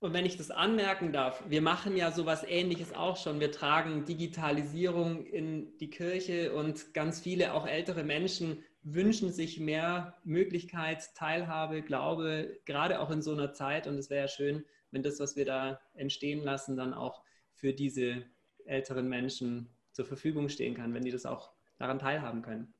[0.00, 3.38] Und wenn ich das anmerken darf, wir machen ja sowas ähnliches auch schon.
[3.38, 10.18] Wir tragen Digitalisierung in die Kirche und ganz viele, auch ältere Menschen, wünschen sich mehr
[10.24, 13.86] Möglichkeit, Teilhabe, Glaube, gerade auch in so einer Zeit.
[13.86, 17.22] Und es wäre ja schön, wenn das, was wir da entstehen lassen, dann auch
[17.52, 18.24] für diese
[18.64, 22.72] älteren Menschen zur Verfügung stehen kann, wenn die das auch daran teilhaben können.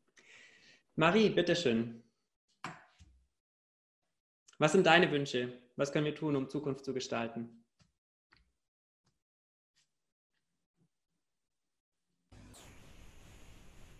[0.96, 2.02] Marie, bitteschön.
[4.56, 5.52] Was sind deine Wünsche?
[5.80, 7.64] Was können wir tun, um Zukunft zu gestalten?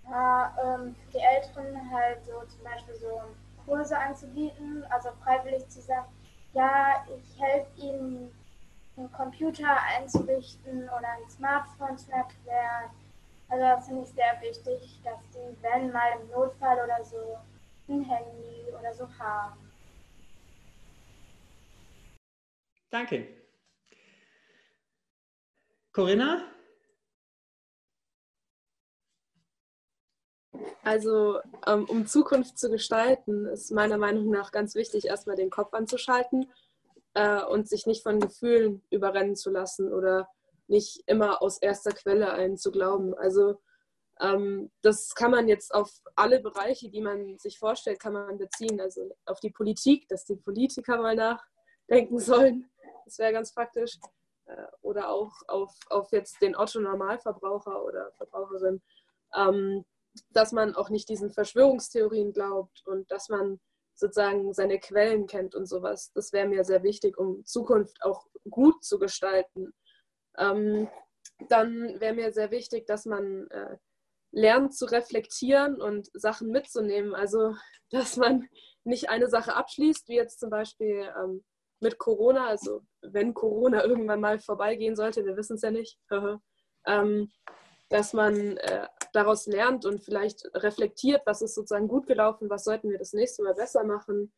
[0.05, 3.23] Ja, ähm, die Älteren halt so zum Beispiel so
[3.65, 6.13] Kurse anzubieten, also freiwillig zu sagen,
[6.53, 8.31] ja, ich helfe ihnen,
[8.99, 12.91] einen Computer einzurichten oder ein Smartphone zu erklären.
[13.49, 17.39] Also das finde ich sehr wichtig, dass die, wenn mal im Notfall oder so,
[17.89, 19.70] ein Handy oder so haben.
[22.91, 23.29] Danke.
[25.93, 26.45] Corinna?
[30.83, 35.73] Also, ähm, um Zukunft zu gestalten, ist meiner Meinung nach ganz wichtig, erstmal den Kopf
[35.75, 36.51] anzuschalten
[37.15, 40.29] äh, und sich nicht von Gefühlen überrennen zu lassen oder
[40.69, 43.15] nicht immer aus erster Quelle allen zu glauben.
[43.15, 43.61] Also,
[44.21, 48.81] ähm, das kann man jetzt auf alle Bereiche, die man sich vorstellt, kann man beziehen.
[48.81, 52.71] Also auf die Politik, dass die Politiker mal nachdenken sollen,
[53.05, 53.99] das wäre ganz praktisch.
[54.47, 58.83] Äh, oder auch auf, auf jetzt den Otto-Normalverbraucher oder Verbraucherin,
[59.35, 59.85] ähm,
[60.31, 63.61] dass man auch nicht diesen Verschwörungstheorien glaubt und dass man
[63.95, 66.11] sozusagen seine Quellen kennt und sowas.
[66.15, 69.73] Das wäre mir sehr wichtig, um Zukunft auch gut zu gestalten.
[70.39, 70.89] Ähm,
[71.49, 73.77] dann wäre mir sehr wichtig, dass man äh,
[74.33, 77.15] lernt zu reflektieren und Sachen mitzunehmen.
[77.15, 77.55] Also,
[77.91, 78.49] dass man
[78.85, 81.45] nicht eine Sache abschließt, wie jetzt zum Beispiel ähm,
[81.81, 85.99] mit Corona, also wenn Corona irgendwann mal vorbeigehen sollte, wir wissen es ja nicht,
[86.87, 87.31] ähm,
[87.89, 92.91] dass man äh, daraus lernt und vielleicht reflektiert, was ist sozusagen gut gelaufen, was sollten
[92.91, 94.33] wir das nächste Mal besser machen.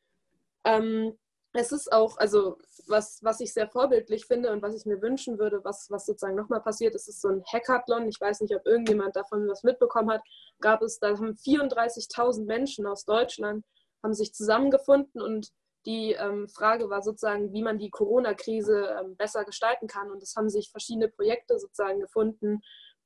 [0.64, 1.18] Ähm,
[1.54, 5.38] es ist auch, also was, was ich sehr vorbildlich finde und was ich mir wünschen
[5.38, 8.08] würde, was, was sozusagen nochmal passiert, ist, ist so ein Hackathon.
[8.08, 10.22] Ich weiß nicht, ob irgendjemand davon was mitbekommen hat.
[10.60, 13.64] Gab es, da haben 34.000 Menschen aus Deutschland
[14.02, 15.52] haben sich zusammengefunden und
[15.86, 20.10] die ähm, Frage war sozusagen, wie man die Corona-Krise ähm, besser gestalten kann.
[20.10, 22.62] Und es haben sich verschiedene Projekte sozusagen gefunden,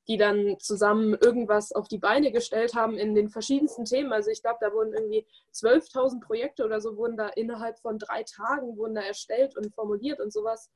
[0.08, 4.12] die dann zusammen irgendwas auf die Beine gestellt haben in den verschiedensten Themen.
[4.12, 8.22] Also ich glaube, da wurden irgendwie 12.000 Projekte oder so wurden da innerhalb von drei
[8.22, 10.70] Tagen wurden da erstellt und formuliert und sowas.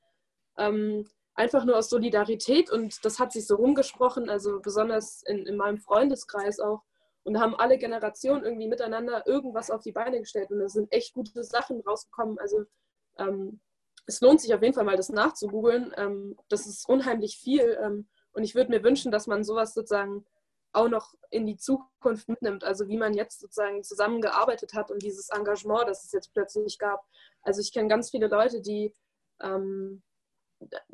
[0.59, 5.57] Ähm, einfach nur aus Solidarität und das hat sich so rumgesprochen, also besonders in, in
[5.57, 6.83] meinem Freundeskreis auch
[7.25, 10.51] und haben alle Generationen irgendwie miteinander irgendwas auf die Beine gestellt.
[10.51, 12.39] Und da sind echt gute Sachen rausgekommen.
[12.39, 12.65] Also
[13.19, 13.61] ähm,
[14.07, 15.93] es lohnt sich auf jeden Fall mal, das nachzugoogeln.
[15.97, 17.79] Ähm, das ist unheimlich viel.
[17.83, 20.25] Ähm, und ich würde mir wünschen, dass man sowas sozusagen
[20.73, 22.65] auch noch in die Zukunft mitnimmt.
[22.65, 27.05] Also wie man jetzt sozusagen zusammengearbeitet hat und dieses Engagement, das es jetzt plötzlich gab.
[27.43, 28.95] Also ich kenne ganz viele Leute, die
[29.43, 30.03] ähm,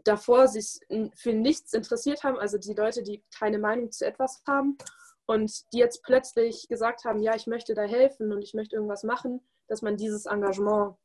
[0.05, 0.81] davor sich
[1.15, 4.79] für nichts interessiert haben, also die Leute, die keine Meinung zu etwas haben
[5.27, 9.03] und die jetzt plötzlich gesagt haben, ja, ich möchte da helfen und ich möchte irgendwas
[9.03, 10.97] machen, dass man dieses Engagement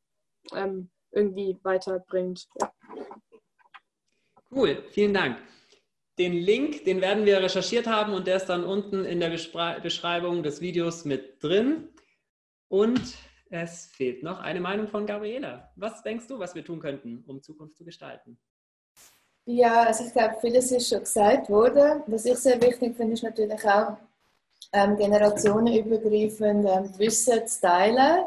[0.54, 2.48] ähm, irgendwie weiterbringt.
[2.60, 2.72] Ja.
[4.50, 5.38] Cool, vielen Dank.
[6.18, 10.42] Den Link, den werden wir recherchiert haben und der ist dann unten in der Beschreibung
[10.42, 11.88] des Videos mit drin.
[12.68, 13.00] Und
[13.50, 15.72] es fehlt noch eine Meinung von Gabriela.
[15.76, 18.38] Was denkst du, was wir tun könnten, um Zukunft zu gestalten?
[19.44, 22.02] Ja, also ich glaube, vieles ist schon gesagt worden.
[22.06, 23.96] Was ich sehr wichtig finde, ist natürlich auch,
[24.72, 28.24] ähm, generationenübergreifend ähm, Wissen zu teilen.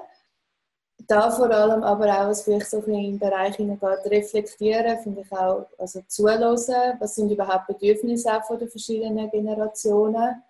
[1.07, 5.31] Da vor allem aber auch, was vielleicht so in den Bereich hineingeht, reflektieren, finde ich
[5.31, 10.41] auch, also zuhören, was sind überhaupt Bedürfnisse auch von den verschiedenen Generationen.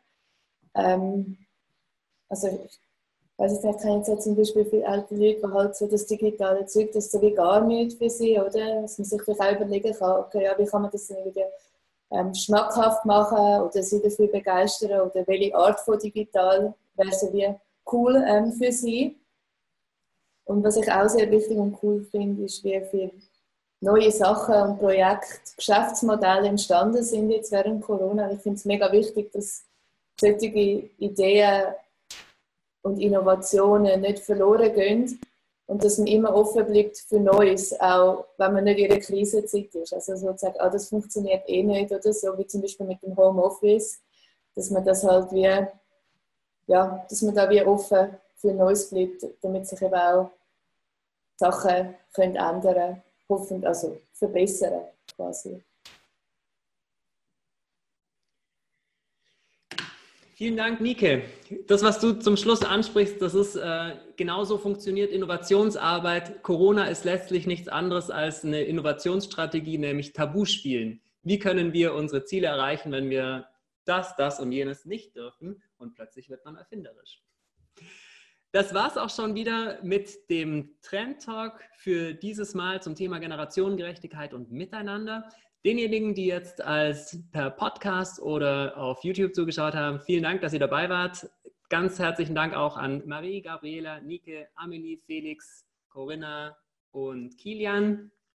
[0.75, 1.37] Ähm,
[2.29, 2.79] also ich
[3.37, 6.05] weiß jetzt nicht, ich kenne jetzt zum Beispiel viele ältere Leute, die halt so das
[6.05, 8.81] digitale Zeug, das ist so wie gar nicht für sie, oder?
[8.81, 11.47] Dass man sich vielleicht auch überlegen kann, okay, ja, wie kann man das dann wieder
[12.11, 17.53] ähm, schmackhaft machen oder sie dafür begeistern oder welche Art von digital wäre so wie
[17.91, 19.17] cool ähm, für sie.
[20.45, 23.11] Und was ich auch sehr wichtig und cool finde, ist, wie viele
[23.81, 28.31] neue Sachen und Projekte, Geschäftsmodelle entstanden sind jetzt während Corona.
[28.31, 29.65] Ich finde es mega wichtig, dass
[30.19, 31.73] solche Ideen
[32.83, 35.19] und Innovationen nicht verloren gehen
[35.67, 39.73] und dass man immer offen bleibt für Neues, auch wenn man nicht in einer Krisenzeit
[39.73, 39.93] ist.
[39.93, 43.99] Also sozusagen, ah, das funktioniert eh nicht oder so, wie zum Beispiel mit dem Homeoffice,
[44.55, 45.67] dass man das halt wie,
[46.67, 50.29] ja, dass man da wie offen für Neues bleibt, damit sich eben auch
[51.37, 54.81] Sachen können ändern hoffentlich, also verbessern
[55.15, 55.63] quasi.
[60.37, 61.23] Vielen Dank, Nike.
[61.65, 66.43] Das, was du zum Schluss ansprichst, das ist äh, genauso funktioniert Innovationsarbeit.
[66.43, 70.99] Corona ist letztlich nichts anderes als eine Innovationsstrategie, nämlich Tabuspielen.
[71.23, 73.47] Wie können wir unsere Ziele erreichen, wenn wir
[73.85, 75.63] das, das und jenes nicht dürfen?
[75.77, 77.23] Und plötzlich wird man erfinderisch.
[78.51, 83.19] Das war es auch schon wieder mit dem Trend Talk für dieses Mal zum Thema
[83.19, 85.29] Generationengerechtigkeit und Miteinander.
[85.65, 90.59] Denjenigen, die jetzt als per Podcast oder auf YouTube zugeschaut haben, vielen Dank, dass ihr
[90.59, 91.27] dabei wart.
[91.69, 96.55] Ganz herzlichen Dank auch an Marie, Gabriela, Nike, Amelie, Felix, Corinna
[96.91, 98.11] und Kilian.